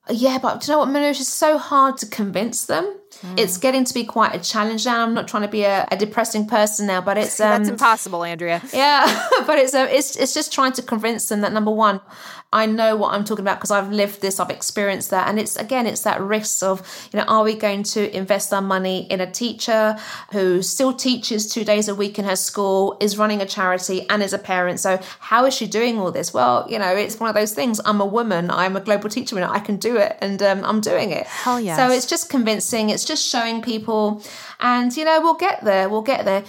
Yeah, 0.09 0.39
but 0.39 0.61
do 0.61 0.71
you 0.71 0.73
know 0.73 0.79
what, 0.79 0.89
Manoj? 0.89 1.19
It's 1.19 1.27
so 1.27 1.57
hard 1.57 1.97
to 1.97 2.05
convince 2.05 2.65
them. 2.65 2.99
It's 3.37 3.57
getting 3.57 3.83
to 3.83 3.93
be 3.93 4.05
quite 4.05 4.33
a 4.33 4.39
challenge 4.39 4.85
now. 4.85 5.03
I'm 5.03 5.13
not 5.13 5.27
trying 5.27 5.43
to 5.43 5.49
be 5.49 5.63
a, 5.63 5.87
a 5.91 5.97
depressing 5.97 6.47
person 6.47 6.87
now, 6.87 7.01
but 7.01 7.17
it's 7.17 7.39
um, 7.41 7.49
That's 7.49 7.69
impossible, 7.69 8.23
Andrea. 8.23 8.61
yeah, 8.73 9.27
but 9.45 9.57
it's 9.57 9.73
uh, 9.73 9.87
it's 9.89 10.15
it's 10.15 10.33
just 10.33 10.53
trying 10.53 10.71
to 10.73 10.81
convince 10.81 11.27
them 11.27 11.41
that 11.41 11.51
number 11.51 11.71
one, 11.71 12.01
I 12.51 12.65
know 12.65 12.95
what 12.95 13.13
I'm 13.13 13.23
talking 13.23 13.43
about 13.43 13.57
because 13.57 13.69
I've 13.69 13.91
lived 13.91 14.21
this, 14.21 14.39
I've 14.39 14.49
experienced 14.49 15.11
that, 15.11 15.27
and 15.27 15.39
it's 15.39 15.55
again, 15.55 15.85
it's 15.85 16.01
that 16.01 16.19
risk 16.19 16.63
of 16.63 17.09
you 17.13 17.19
know, 17.19 17.25
are 17.25 17.43
we 17.43 17.53
going 17.53 17.83
to 17.83 18.15
invest 18.15 18.51
our 18.51 18.61
money 18.61 19.05
in 19.11 19.21
a 19.21 19.29
teacher 19.29 19.97
who 20.31 20.63
still 20.63 20.91
teaches 20.91 21.51
two 21.51 21.63
days 21.63 21.87
a 21.87 21.93
week 21.93 22.17
in 22.17 22.25
her 22.25 22.35
school, 22.35 22.97
is 22.99 23.19
running 23.19 23.39
a 23.39 23.45
charity, 23.45 24.09
and 24.09 24.23
is 24.23 24.33
a 24.33 24.39
parent? 24.39 24.79
So 24.79 24.99
how 25.19 25.45
is 25.45 25.53
she 25.53 25.67
doing 25.67 25.99
all 25.99 26.11
this? 26.11 26.33
Well, 26.33 26.65
you 26.67 26.79
know, 26.79 26.95
it's 26.95 27.19
one 27.19 27.29
of 27.29 27.35
those 27.35 27.53
things. 27.53 27.79
I'm 27.85 28.01
a 28.01 28.05
woman. 28.05 28.49
I'm 28.49 28.75
a 28.75 28.81
global 28.81 29.09
teacher, 29.09 29.35
and 29.35 29.45
I 29.45 29.59
can 29.59 29.77
do 29.77 29.97
it, 29.97 30.17
and 30.19 30.41
um, 30.41 30.65
I'm 30.65 30.81
doing 30.81 31.11
it. 31.11 31.27
Hell 31.27 31.59
yes. 31.59 31.77
So 31.77 31.91
it's 31.91 32.07
just 32.07 32.31
convincing. 32.31 32.89
It's 32.89 33.05
just 33.05 33.27
showing 33.27 33.61
people, 33.61 34.23
and 34.59 34.95
you 34.97 35.05
know, 35.05 35.21
we'll 35.21 35.35
get 35.35 35.63
there. 35.63 35.87
We'll 35.87 36.01
get 36.01 36.25
there 36.25 36.43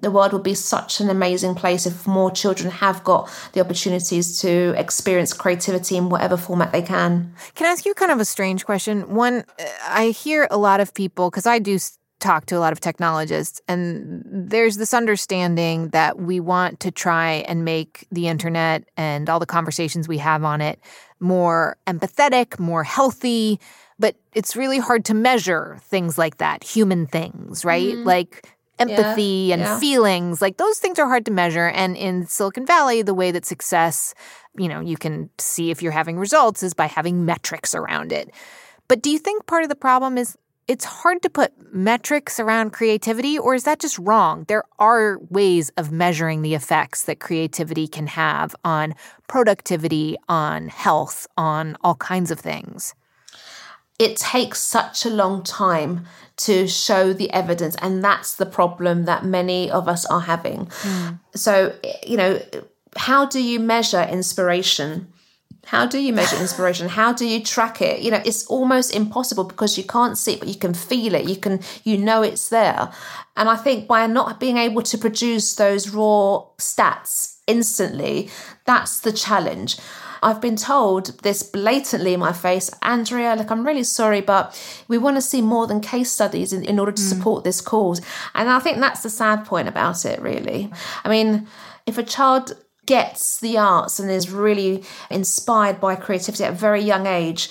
the 0.00 0.10
world 0.10 0.32
would 0.32 0.42
be 0.42 0.54
such 0.54 1.00
an 1.00 1.08
amazing 1.08 1.54
place 1.54 1.86
if 1.86 2.06
more 2.06 2.30
children 2.30 2.70
have 2.70 3.02
got 3.02 3.30
the 3.52 3.60
opportunities 3.60 4.40
to 4.40 4.74
experience 4.76 5.32
creativity 5.32 5.96
in 5.96 6.10
whatever 6.10 6.36
format 6.36 6.72
they 6.72 6.82
can. 6.82 7.34
Can 7.54 7.66
I 7.66 7.70
ask 7.70 7.86
you 7.86 7.94
kind 7.94 8.12
of 8.12 8.20
a 8.20 8.24
strange 8.24 8.66
question? 8.66 9.14
One, 9.14 9.44
I 9.88 10.08
hear 10.08 10.48
a 10.50 10.58
lot 10.58 10.80
of 10.80 10.92
people, 10.92 11.30
because 11.30 11.46
I 11.46 11.58
do 11.58 11.78
talk 12.18 12.46
to 12.46 12.56
a 12.56 12.60
lot 12.60 12.72
of 12.72 12.80
technologists, 12.80 13.60
and 13.68 14.22
there's 14.26 14.76
this 14.76 14.92
understanding 14.92 15.88
that 15.90 16.18
we 16.18 16.40
want 16.40 16.80
to 16.80 16.90
try 16.90 17.44
and 17.48 17.64
make 17.64 18.06
the 18.10 18.28
internet 18.28 18.84
and 18.96 19.30
all 19.30 19.38
the 19.38 19.46
conversations 19.46 20.08
we 20.08 20.18
have 20.18 20.44
on 20.44 20.60
it 20.60 20.78
more 21.20 21.78
empathetic, 21.86 22.58
more 22.58 22.84
healthy. 22.84 23.58
But 23.98 24.16
it's 24.34 24.56
really 24.56 24.78
hard 24.78 25.06
to 25.06 25.14
measure 25.14 25.78
things 25.82 26.18
like 26.18 26.36
that, 26.36 26.62
human 26.62 27.06
things, 27.06 27.64
right? 27.64 27.94
Mm. 27.94 28.04
Like 28.04 28.46
empathy 28.78 29.46
yeah, 29.48 29.54
and 29.54 29.62
yeah. 29.62 29.78
feelings 29.78 30.42
like 30.42 30.56
those 30.56 30.78
things 30.78 30.98
are 30.98 31.06
hard 31.06 31.24
to 31.26 31.32
measure. 31.32 31.68
And 31.68 31.96
in 31.96 32.26
silicon 32.26 32.66
valley 32.66 33.02
the 33.02 33.14
way 33.14 33.30
that 33.30 33.44
success 33.44 34.14
you 34.56 34.68
know 34.68 34.80
you 34.80 34.96
can 34.96 35.30
see 35.38 35.70
if 35.70 35.82
you're 35.82 35.92
having 35.92 36.18
results 36.18 36.62
is 36.62 36.74
by 36.74 36.86
having 36.86 37.24
metrics 37.24 37.74
around 37.74 38.12
it. 38.12 38.30
But 38.88 39.02
do 39.02 39.10
you 39.10 39.18
think 39.18 39.46
part 39.46 39.62
of 39.62 39.68
the 39.68 39.74
problem 39.76 40.16
is 40.16 40.36
it's 40.68 40.84
hard 40.84 41.22
to 41.22 41.30
put 41.30 41.52
metrics 41.72 42.40
around 42.40 42.72
creativity 42.72 43.38
or 43.38 43.54
is 43.54 43.64
that 43.64 43.78
just 43.78 43.98
wrong? 43.98 44.44
There 44.48 44.64
are 44.78 45.18
ways 45.30 45.70
of 45.76 45.92
measuring 45.92 46.42
the 46.42 46.54
effects 46.54 47.04
that 47.04 47.20
creativity 47.20 47.86
can 47.86 48.08
have 48.08 48.54
on 48.64 48.94
productivity 49.28 50.16
on 50.28 50.68
health 50.68 51.26
on 51.36 51.76
all 51.82 51.94
kinds 51.94 52.30
of 52.30 52.40
things 52.40 52.94
it 53.98 54.16
takes 54.16 54.60
such 54.60 55.06
a 55.06 55.10
long 55.10 55.42
time 55.42 56.06
to 56.36 56.68
show 56.68 57.12
the 57.12 57.30
evidence. 57.32 57.76
And 57.80 58.04
that's 58.04 58.34
the 58.34 58.46
problem 58.46 59.04
that 59.04 59.24
many 59.24 59.70
of 59.70 59.88
us 59.88 60.04
are 60.06 60.20
having. 60.20 60.66
Mm. 60.66 61.18
So, 61.34 61.74
you 62.06 62.16
know, 62.16 62.40
how 62.96 63.26
do 63.26 63.42
you 63.42 63.58
measure 63.58 64.02
inspiration? 64.02 65.12
How 65.66 65.84
do 65.86 65.98
you 65.98 66.12
measure 66.12 66.36
inspiration? 66.36 66.88
How 66.88 67.12
do 67.12 67.26
you 67.26 67.42
track 67.42 67.82
it? 67.82 68.00
You 68.00 68.12
know, 68.12 68.22
it's 68.24 68.46
almost 68.46 68.94
impossible 68.94 69.44
because 69.44 69.76
you 69.76 69.82
can't 69.82 70.16
see 70.16 70.34
it, 70.34 70.38
but 70.38 70.48
you 70.48 70.54
can 70.54 70.74
feel 70.74 71.14
it. 71.14 71.28
You 71.28 71.36
can, 71.36 71.60
you 71.82 71.98
know, 71.98 72.22
it's 72.22 72.50
there. 72.50 72.92
And 73.36 73.48
I 73.48 73.56
think 73.56 73.88
by 73.88 74.06
not 74.06 74.38
being 74.38 74.58
able 74.58 74.82
to 74.82 74.96
produce 74.96 75.56
those 75.56 75.88
raw 75.88 76.44
stats 76.58 77.38
instantly, 77.48 78.30
that's 78.64 79.00
the 79.00 79.12
challenge. 79.12 79.78
I've 80.26 80.40
been 80.40 80.56
told 80.56 81.22
this 81.22 81.44
blatantly 81.44 82.12
in 82.12 82.18
my 82.18 82.32
face, 82.32 82.68
Andrea, 82.82 83.36
look, 83.36 83.48
I'm 83.52 83.64
really 83.64 83.84
sorry, 83.84 84.20
but 84.20 84.60
we 84.88 84.98
want 84.98 85.16
to 85.16 85.22
see 85.22 85.40
more 85.40 85.68
than 85.68 85.80
case 85.80 86.10
studies 86.10 86.52
in, 86.52 86.64
in 86.64 86.80
order 86.80 86.90
to 86.90 87.00
mm. 87.00 87.08
support 87.08 87.44
this 87.44 87.60
cause. 87.60 88.00
And 88.34 88.48
I 88.48 88.58
think 88.58 88.78
that's 88.78 89.04
the 89.04 89.08
sad 89.08 89.44
point 89.44 89.68
about 89.68 90.04
it, 90.04 90.20
really. 90.20 90.68
I 91.04 91.08
mean, 91.08 91.46
if 91.86 91.96
a 91.96 92.02
child 92.02 92.60
gets 92.86 93.38
the 93.38 93.56
arts 93.56 94.00
and 94.00 94.10
is 94.10 94.28
really 94.28 94.82
inspired 95.10 95.80
by 95.80 95.94
creativity 95.94 96.42
at 96.42 96.54
a 96.54 96.56
very 96.56 96.82
young 96.82 97.06
age, 97.06 97.48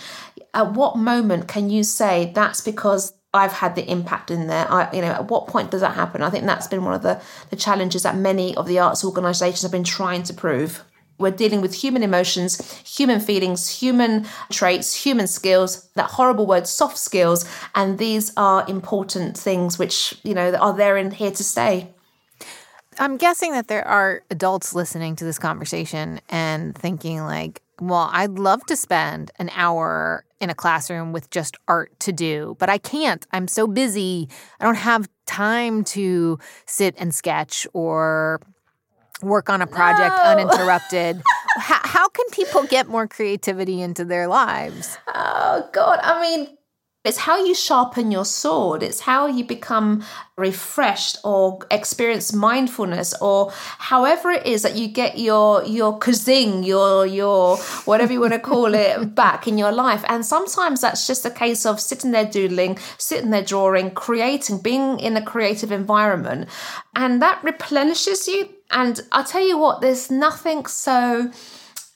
at 0.53 0.73
what 0.73 0.97
moment 0.97 1.47
can 1.47 1.69
you 1.69 1.81
say 1.81 2.33
that's 2.35 2.59
because 2.59 3.13
I've 3.33 3.53
had 3.53 3.75
the 3.75 3.89
impact 3.89 4.31
in 4.31 4.47
there. 4.47 4.69
I, 4.69 4.93
you 4.93 5.01
know, 5.01 5.11
at 5.11 5.31
what 5.31 5.47
point 5.47 5.71
does 5.71 5.81
that 5.81 5.95
happen? 5.95 6.21
I 6.21 6.29
think 6.29 6.43
that's 6.43 6.67
been 6.67 6.83
one 6.83 6.93
of 6.93 7.03
the, 7.03 7.21
the 7.51 7.55
challenges 7.55 8.03
that 8.03 8.17
many 8.17 8.53
of 8.57 8.67
the 8.67 8.79
arts 8.79 9.05
organisations 9.05 9.61
have 9.61 9.71
been 9.71 9.85
trying 9.85 10.23
to 10.23 10.33
prove. 10.33 10.83
We're 11.17 11.31
dealing 11.31 11.61
with 11.61 11.73
human 11.73 12.03
emotions, 12.03 12.59
human 12.85 13.19
feelings, 13.19 13.69
human 13.69 14.25
traits, 14.51 14.93
human 14.93 15.27
skills, 15.27 15.89
that 15.95 16.11
horrible 16.11 16.45
word, 16.45 16.67
soft 16.67 16.97
skills. 16.97 17.45
And 17.73 17.97
these 17.97 18.33
are 18.35 18.65
important 18.67 19.37
things 19.37 19.79
which, 19.79 20.19
you 20.23 20.33
know, 20.33 20.53
are 20.55 20.75
there 20.75 20.97
and 20.97 21.13
here 21.13 21.31
to 21.31 21.43
stay. 21.43 21.93
I'm 22.97 23.17
guessing 23.17 23.51
that 23.51 23.67
there 23.67 23.85
are 23.85 24.23
adults 24.29 24.73
listening 24.73 25.15
to 25.17 25.25
this 25.25 25.39
conversation 25.39 26.21
and 26.29 26.77
thinking, 26.77 27.21
like, 27.23 27.61
well, 27.81 28.09
I'd 28.11 28.31
love 28.31 28.65
to 28.67 28.75
spend 28.75 29.31
an 29.37 29.49
hour 29.53 30.23
in 30.39 30.49
a 30.49 30.55
classroom 30.55 31.11
with 31.11 31.29
just 31.29 31.57
art 31.67 31.97
to 32.01 32.13
do, 32.13 32.55
but 32.59 32.69
I 32.69 32.77
can't. 32.77 33.25
I'm 33.31 33.47
so 33.47 33.67
busy. 33.67 34.29
I 34.59 34.65
don't 34.65 34.75
have 34.75 35.09
time 35.25 35.83
to 35.85 36.39
sit 36.65 36.95
and 36.97 37.13
sketch 37.13 37.67
or 37.73 38.41
work 39.21 39.49
on 39.49 39.61
a 39.61 39.67
project 39.67 40.15
no. 40.17 40.31
uninterrupted. 40.31 41.21
how, 41.57 41.79
how 41.83 42.09
can 42.09 42.25
people 42.31 42.63
get 42.63 42.87
more 42.87 43.07
creativity 43.07 43.81
into 43.81 44.05
their 44.05 44.27
lives? 44.27 44.97
Oh, 45.07 45.69
God. 45.71 45.99
I 46.01 46.21
mean, 46.21 46.57
it's 47.05 47.19
how 47.19 47.45
you 47.45 47.53
sharpen 47.53 48.09
your 48.09 48.25
sword. 48.25 48.81
It's 48.81 49.01
how 49.01 49.27
you 49.27 49.45
become 49.45 50.03
refreshed 50.37 51.17
or 51.23 51.59
experience 51.69 52.33
mindfulness 52.33 53.13
or 53.21 53.51
however 53.77 54.31
it 54.31 54.45
is 54.45 54.63
that 54.63 54.75
you 54.75 54.87
get 54.87 55.19
your 55.19 55.63
your 55.63 55.99
kazing, 55.99 56.65
your 56.65 57.05
your 57.05 57.57
whatever 57.85 58.11
you 58.11 58.19
want 58.19 58.33
to 58.33 58.39
call 58.39 58.73
it 58.73 59.13
back 59.23 59.47
in 59.47 59.59
your 59.59 59.71
life. 59.71 60.03
And 60.09 60.25
sometimes 60.25 60.81
that's 60.81 61.05
just 61.05 61.27
a 61.27 61.29
case 61.29 61.63
of 61.63 61.79
sitting 61.79 62.09
there 62.09 62.25
doodling, 62.25 62.79
sitting 62.97 63.29
there 63.29 63.43
drawing, 63.43 63.91
creating, 63.91 64.61
being 64.63 64.99
in 64.99 65.15
a 65.15 65.21
creative 65.21 65.71
environment. 65.71 66.49
And 66.95 67.21
that 67.21 67.39
replenishes 67.43 68.27
you. 68.27 68.49
And 68.71 69.01
I'll 69.11 69.23
tell 69.23 69.45
you 69.45 69.57
what, 69.57 69.81
there's 69.81 70.11
nothing 70.11 70.65
so 70.65 71.31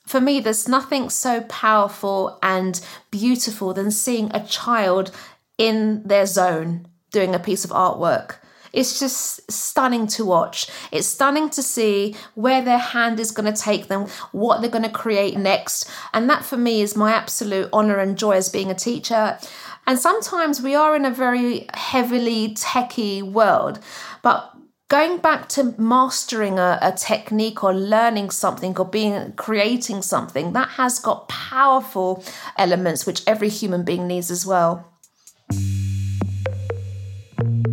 for 0.09 0.19
me, 0.19 0.39
there's 0.39 0.67
nothing 0.67 1.11
so 1.11 1.41
powerful 1.41 2.39
and 2.41 2.81
beautiful 3.11 3.75
than 3.75 3.91
seeing 3.91 4.31
a 4.33 4.43
child 4.43 5.11
in 5.59 6.01
their 6.03 6.25
zone 6.25 6.87
doing 7.11 7.35
a 7.35 7.39
piece 7.39 7.63
of 7.63 7.69
artwork. 7.69 8.37
It's 8.73 8.99
just 8.99 9.51
stunning 9.51 10.07
to 10.07 10.25
watch. 10.25 10.67
It's 10.91 11.07
stunning 11.07 11.51
to 11.51 11.61
see 11.61 12.15
where 12.33 12.63
their 12.63 12.79
hand 12.79 13.19
is 13.19 13.29
going 13.29 13.51
to 13.51 13.61
take 13.61 13.87
them, 13.87 14.07
what 14.31 14.61
they're 14.61 14.69
going 14.71 14.83
to 14.83 14.89
create 14.89 15.37
next. 15.37 15.87
And 16.11 16.27
that 16.29 16.43
for 16.43 16.57
me 16.57 16.81
is 16.81 16.95
my 16.95 17.11
absolute 17.11 17.69
honor 17.71 17.97
and 17.97 18.17
joy 18.17 18.37
as 18.37 18.49
being 18.49 18.71
a 18.71 18.75
teacher. 18.75 19.37
And 19.85 19.97
sometimes 19.97 20.61
we 20.61 20.75
are 20.75 20.95
in 20.95 21.05
a 21.05 21.11
very 21.11 21.67
heavily 21.73 22.55
techie 22.55 23.23
world, 23.23 23.79
but 24.21 24.48
going 24.89 25.19
back 25.19 25.47
to 25.47 25.75
mastering 25.77 26.57
a, 26.57 26.79
a, 26.81 26.91
technique 26.91 27.63
or 27.63 27.73
learning 27.73 28.31
something 28.31 28.75
or 28.77 28.85
being 28.85 29.31
creating 29.33 30.01
something 30.01 30.53
that 30.53 30.67
has 30.69 30.97
got 30.97 31.29
powerful 31.29 32.23
elements 32.57 33.05
which 33.05 33.21
every 33.27 33.49
human 33.49 33.83
being 33.83 34.07
needs 34.07 34.31
as 34.31 34.45
well 34.45 34.85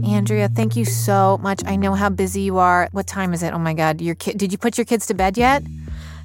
andrea 0.05 0.49
thank 0.49 0.77
you 0.77 0.85
so 0.85 1.39
much 1.39 1.63
i 1.67 1.75
know 1.75 1.95
how 1.95 2.11
busy 2.11 2.43
you 2.43 2.59
are 2.59 2.89
what 2.93 3.07
time 3.07 3.33
is 3.33 3.43
it 3.43 3.53
oh 3.53 3.59
my 3.59 3.73
god 3.73 4.01
your 4.01 4.15
kid 4.15 4.37
did 4.39 4.53
you 4.53 4.59
put 4.59 4.77
your 4.79 4.85
kids 4.85 5.07
to 5.07 5.15
bed 5.15 5.37
yet 5.37 5.63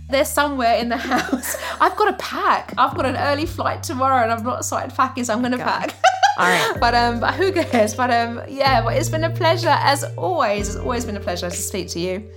they're 0.10 0.26
somewhere 0.26 0.76
in 0.76 0.90
the 0.90 0.98
house. 0.98 1.56
I've 1.80 1.96
got 1.96 2.12
to 2.12 2.18
pack. 2.18 2.74
I've 2.78 2.94
got 2.98 3.06
an 3.06 3.16
early 3.16 3.46
flight 3.46 3.82
tomorrow 3.82 4.22
and 4.22 4.30
i'm 4.30 4.44
not 4.44 4.66
started 4.66 4.94
packing, 4.94 5.24
so 5.24 5.34
I'm 5.34 5.40
going 5.40 5.54
to 5.54 5.58
pack. 5.58 5.96
All 6.38 6.48
right. 6.48 6.76
but 6.80 6.94
um, 6.94 7.20
but 7.20 7.34
who 7.34 7.52
cares? 7.52 7.96
But 7.96 8.12
um, 8.12 8.42
yeah. 8.48 8.82
But 8.82 8.96
it's 8.96 9.10
been 9.10 9.24
a 9.24 9.30
pleasure 9.30 9.70
as 9.70 10.04
always. 10.18 10.70
It's 10.70 10.78
always 10.78 11.06
been 11.06 11.18
a 11.18 11.22
pleasure 11.22 11.50
to 11.50 11.56
speak 11.56 11.90
to 11.90 12.00
you. 12.00 12.30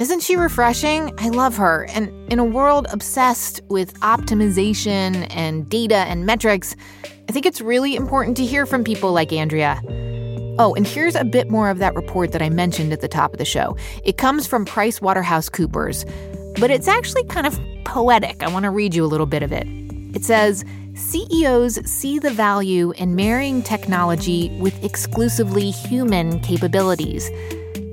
Isn't 0.00 0.22
she 0.22 0.34
refreshing? 0.34 1.12
I 1.18 1.28
love 1.28 1.58
her. 1.58 1.86
And 1.90 2.08
in 2.32 2.38
a 2.38 2.44
world 2.44 2.86
obsessed 2.90 3.60
with 3.68 3.92
optimization 4.00 5.26
and 5.28 5.68
data 5.68 5.96
and 5.96 6.24
metrics, 6.24 6.74
I 7.28 7.32
think 7.32 7.44
it's 7.44 7.60
really 7.60 7.96
important 7.96 8.38
to 8.38 8.46
hear 8.46 8.64
from 8.64 8.82
people 8.82 9.12
like 9.12 9.30
Andrea. 9.30 9.78
Oh, 10.58 10.74
and 10.74 10.86
here's 10.86 11.14
a 11.14 11.24
bit 11.24 11.50
more 11.50 11.68
of 11.68 11.78
that 11.78 11.94
report 11.94 12.32
that 12.32 12.40
I 12.40 12.48
mentioned 12.48 12.94
at 12.94 13.02
the 13.02 13.08
top 13.08 13.32
of 13.32 13.38
the 13.38 13.44
show. 13.44 13.76
It 14.02 14.16
comes 14.16 14.46
from 14.46 14.64
PricewaterhouseCoopers, 14.64 16.58
but 16.58 16.70
it's 16.70 16.88
actually 16.88 17.24
kind 17.24 17.46
of 17.46 17.60
poetic. 17.84 18.42
I 18.42 18.48
want 18.48 18.64
to 18.64 18.70
read 18.70 18.94
you 18.94 19.04
a 19.04 19.06
little 19.06 19.26
bit 19.26 19.42
of 19.42 19.52
it. 19.52 19.66
It 20.16 20.24
says, 20.24 20.64
CEOs 21.00 21.80
see 21.90 22.18
the 22.18 22.30
value 22.30 22.92
in 22.92 23.16
marrying 23.16 23.62
technology 23.62 24.50
with 24.60 24.84
exclusively 24.84 25.70
human 25.70 26.38
capabilities. 26.40 27.30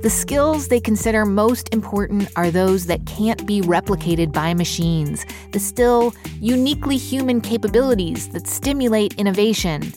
The 0.03 0.09
skills 0.09 0.67
they 0.67 0.81
consider 0.81 1.25
most 1.25 1.73
important 1.73 2.29
are 2.35 2.51
those 2.51 2.85
that 2.87 3.05
can't 3.05 3.47
be 3.47 3.61
replicated 3.61 4.33
by 4.33 4.53
machines, 4.53 5.25
the 5.53 5.59
still 5.59 6.13
uniquely 6.41 6.97
human 6.97 7.39
capabilities 7.41 8.27
that 8.29 8.45
stimulate 8.45 9.15
innovation. 9.15 9.93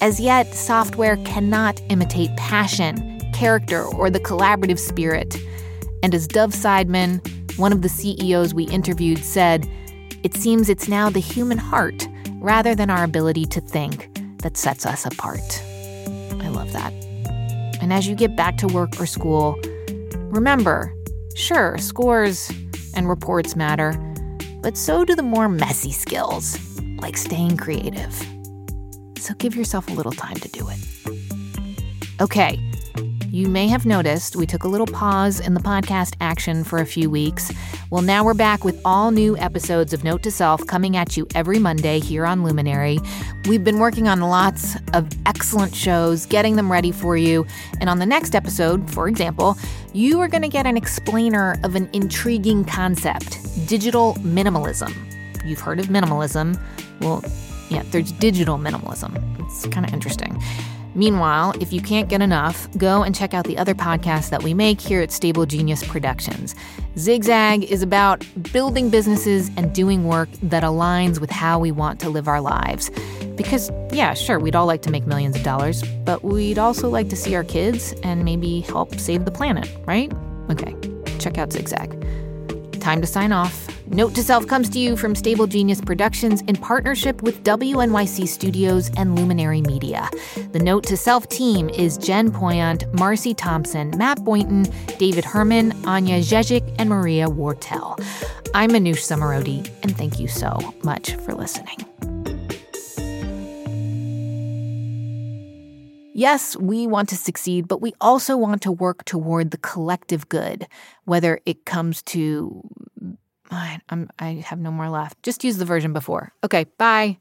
As 0.00 0.18
yet, 0.18 0.52
software 0.54 1.18
cannot 1.18 1.80
imitate 1.90 2.34
passion, 2.36 3.20
character, 3.32 3.84
or 3.84 4.08
the 4.10 4.20
collaborative 4.20 4.78
spirit. 4.78 5.36
And 6.02 6.14
as 6.14 6.26
Dov 6.26 6.52
Seidman, 6.52 7.20
one 7.58 7.72
of 7.72 7.82
the 7.82 7.88
CEOs 7.88 8.54
we 8.54 8.64
interviewed, 8.64 9.18
said, 9.18 9.68
it 10.24 10.34
seems 10.34 10.70
it's 10.70 10.88
now 10.88 11.10
the 11.10 11.20
human 11.20 11.58
heart, 11.58 12.08
rather 12.44 12.74
than 12.74 12.90
our 12.90 13.02
ability 13.02 13.46
to 13.46 13.60
think, 13.60 14.10
that 14.42 14.58
sets 14.58 14.84
us 14.84 15.06
apart. 15.06 15.62
I 16.42 16.48
love 16.48 16.72
that. 16.74 16.92
And 17.80 17.90
as 17.90 18.06
you 18.06 18.14
get 18.14 18.36
back 18.36 18.58
to 18.58 18.66
work 18.66 19.00
or 19.00 19.06
school, 19.06 19.58
remember 20.14 20.94
sure, 21.34 21.78
scores 21.78 22.52
and 22.94 23.08
reports 23.08 23.56
matter, 23.56 23.92
but 24.62 24.76
so 24.76 25.04
do 25.04 25.16
the 25.16 25.22
more 25.22 25.48
messy 25.48 25.90
skills, 25.90 26.58
like 27.00 27.16
staying 27.16 27.56
creative. 27.56 28.14
So 29.18 29.32
give 29.38 29.56
yourself 29.56 29.88
a 29.88 29.92
little 29.94 30.12
time 30.12 30.36
to 30.36 30.48
do 30.48 30.68
it. 30.68 32.20
Okay, 32.20 32.60
you 33.34 33.48
may 33.48 33.66
have 33.66 33.84
noticed 33.84 34.36
we 34.36 34.46
took 34.46 34.62
a 34.62 34.68
little 34.68 34.86
pause 34.86 35.40
in 35.40 35.54
the 35.54 35.60
podcast 35.60 36.14
action 36.20 36.62
for 36.62 36.78
a 36.78 36.86
few 36.86 37.10
weeks. 37.10 37.50
Well, 37.90 38.00
now 38.00 38.24
we're 38.24 38.32
back 38.32 38.62
with 38.62 38.80
all 38.84 39.10
new 39.10 39.36
episodes 39.38 39.92
of 39.92 40.04
Note 40.04 40.22
to 40.22 40.30
Self 40.30 40.64
coming 40.68 40.96
at 40.96 41.16
you 41.16 41.26
every 41.34 41.58
Monday 41.58 41.98
here 41.98 42.26
on 42.26 42.44
Luminary. 42.44 43.00
We've 43.48 43.64
been 43.64 43.80
working 43.80 44.06
on 44.06 44.20
lots 44.20 44.76
of 44.92 45.08
excellent 45.26 45.74
shows, 45.74 46.26
getting 46.26 46.54
them 46.54 46.70
ready 46.70 46.92
for 46.92 47.16
you. 47.16 47.44
And 47.80 47.90
on 47.90 47.98
the 47.98 48.06
next 48.06 48.36
episode, 48.36 48.88
for 48.88 49.08
example, 49.08 49.58
you 49.92 50.20
are 50.20 50.28
going 50.28 50.42
to 50.42 50.48
get 50.48 50.64
an 50.64 50.76
explainer 50.76 51.58
of 51.64 51.74
an 51.74 51.90
intriguing 51.92 52.64
concept 52.64 53.40
digital 53.66 54.14
minimalism. 54.20 54.94
You've 55.44 55.60
heard 55.60 55.80
of 55.80 55.86
minimalism. 55.86 56.56
Well, 57.00 57.24
yeah, 57.68 57.82
there's 57.90 58.12
digital 58.12 58.58
minimalism. 58.58 59.20
It's 59.44 59.66
kind 59.66 59.84
of 59.84 59.92
interesting. 59.92 60.40
Meanwhile, 60.94 61.54
if 61.60 61.72
you 61.72 61.80
can't 61.80 62.08
get 62.08 62.22
enough, 62.22 62.68
go 62.76 63.02
and 63.02 63.14
check 63.14 63.34
out 63.34 63.46
the 63.46 63.58
other 63.58 63.74
podcasts 63.74 64.30
that 64.30 64.42
we 64.42 64.54
make 64.54 64.80
here 64.80 65.00
at 65.00 65.10
Stable 65.10 65.44
Genius 65.44 65.82
Productions. 65.86 66.54
Zigzag 66.96 67.64
is 67.64 67.82
about 67.82 68.24
building 68.52 68.90
businesses 68.90 69.50
and 69.56 69.74
doing 69.74 70.06
work 70.06 70.28
that 70.42 70.62
aligns 70.62 71.20
with 71.20 71.30
how 71.30 71.58
we 71.58 71.72
want 71.72 71.98
to 72.00 72.08
live 72.08 72.28
our 72.28 72.40
lives. 72.40 72.90
Because, 73.36 73.70
yeah, 73.90 74.14
sure, 74.14 74.38
we'd 74.38 74.54
all 74.54 74.66
like 74.66 74.82
to 74.82 74.90
make 74.90 75.06
millions 75.06 75.34
of 75.34 75.42
dollars, 75.42 75.82
but 76.04 76.22
we'd 76.22 76.58
also 76.58 76.88
like 76.88 77.08
to 77.08 77.16
see 77.16 77.34
our 77.34 77.44
kids 77.44 77.92
and 78.04 78.24
maybe 78.24 78.60
help 78.60 78.98
save 79.00 79.24
the 79.24 79.32
planet, 79.32 79.68
right? 79.86 80.12
Okay, 80.50 80.74
check 81.18 81.38
out 81.38 81.52
Zigzag. 81.52 82.00
Time 82.80 83.00
to 83.00 83.06
sign 83.06 83.32
off. 83.32 83.63
Note 83.88 84.14
to 84.14 84.22
Self 84.22 84.46
comes 84.46 84.70
to 84.70 84.78
you 84.78 84.96
from 84.96 85.14
Stable 85.14 85.46
Genius 85.46 85.80
Productions 85.80 86.40
in 86.42 86.56
partnership 86.56 87.22
with 87.22 87.44
WNYC 87.44 88.26
Studios 88.26 88.90
and 88.96 89.14
Luminary 89.14 89.60
Media. 89.60 90.08
The 90.52 90.58
Note 90.58 90.84
to 90.84 90.96
Self 90.96 91.28
team 91.28 91.68
is 91.68 91.98
Jen 91.98 92.32
Poyant, 92.32 92.90
Marcy 92.98 93.34
Thompson, 93.34 93.92
Matt 93.98 94.24
Boynton, 94.24 94.66
David 94.98 95.26
Herman, 95.26 95.72
Anya 95.84 96.20
Jezik, 96.20 96.74
and 96.78 96.88
Maria 96.88 97.26
Wartell. 97.26 98.02
I'm 98.54 98.70
Manoush 98.70 99.04
Zomorodi, 99.04 99.70
and 99.82 99.94
thank 99.96 100.18
you 100.18 100.28
so 100.28 100.58
much 100.82 101.14
for 101.16 101.34
listening. 101.34 101.84
Yes, 106.16 106.56
we 106.56 106.86
want 106.86 107.08
to 107.08 107.16
succeed, 107.16 107.66
but 107.66 107.82
we 107.82 107.92
also 108.00 108.36
want 108.36 108.62
to 108.62 108.70
work 108.72 109.04
toward 109.04 109.50
the 109.50 109.58
collective 109.58 110.28
good, 110.28 110.68
whether 111.04 111.40
it 111.44 111.66
comes 111.66 112.02
to. 112.02 112.62
I, 113.50 113.80
I'm, 113.88 114.08
I 114.18 114.44
have 114.46 114.58
no 114.58 114.70
more 114.70 114.88
left. 114.88 115.22
Just 115.22 115.44
use 115.44 115.56
the 115.58 115.64
version 115.64 115.92
before. 115.92 116.32
Okay, 116.42 116.64
bye. 116.78 117.18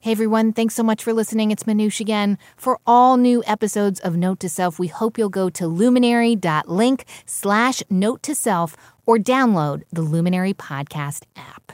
Hey 0.00 0.12
everyone, 0.12 0.52
thanks 0.52 0.76
so 0.76 0.84
much 0.84 1.02
for 1.02 1.12
listening. 1.12 1.50
It's 1.50 1.64
Manoush 1.64 1.98
again. 1.98 2.38
For 2.56 2.78
all 2.86 3.16
new 3.16 3.42
episodes 3.44 3.98
of 3.98 4.16
Note 4.16 4.38
to 4.38 4.48
Self, 4.48 4.78
we 4.78 4.86
hope 4.86 5.18
you'll 5.18 5.28
go 5.28 5.50
to 5.50 5.66
luminary.link 5.66 7.04
slash 7.24 7.82
note 7.90 8.22
to 8.22 8.32
self 8.36 8.76
or 9.04 9.18
download 9.18 9.82
the 9.92 10.02
Luminary 10.02 10.54
Podcast 10.54 11.24
app. 11.34 11.65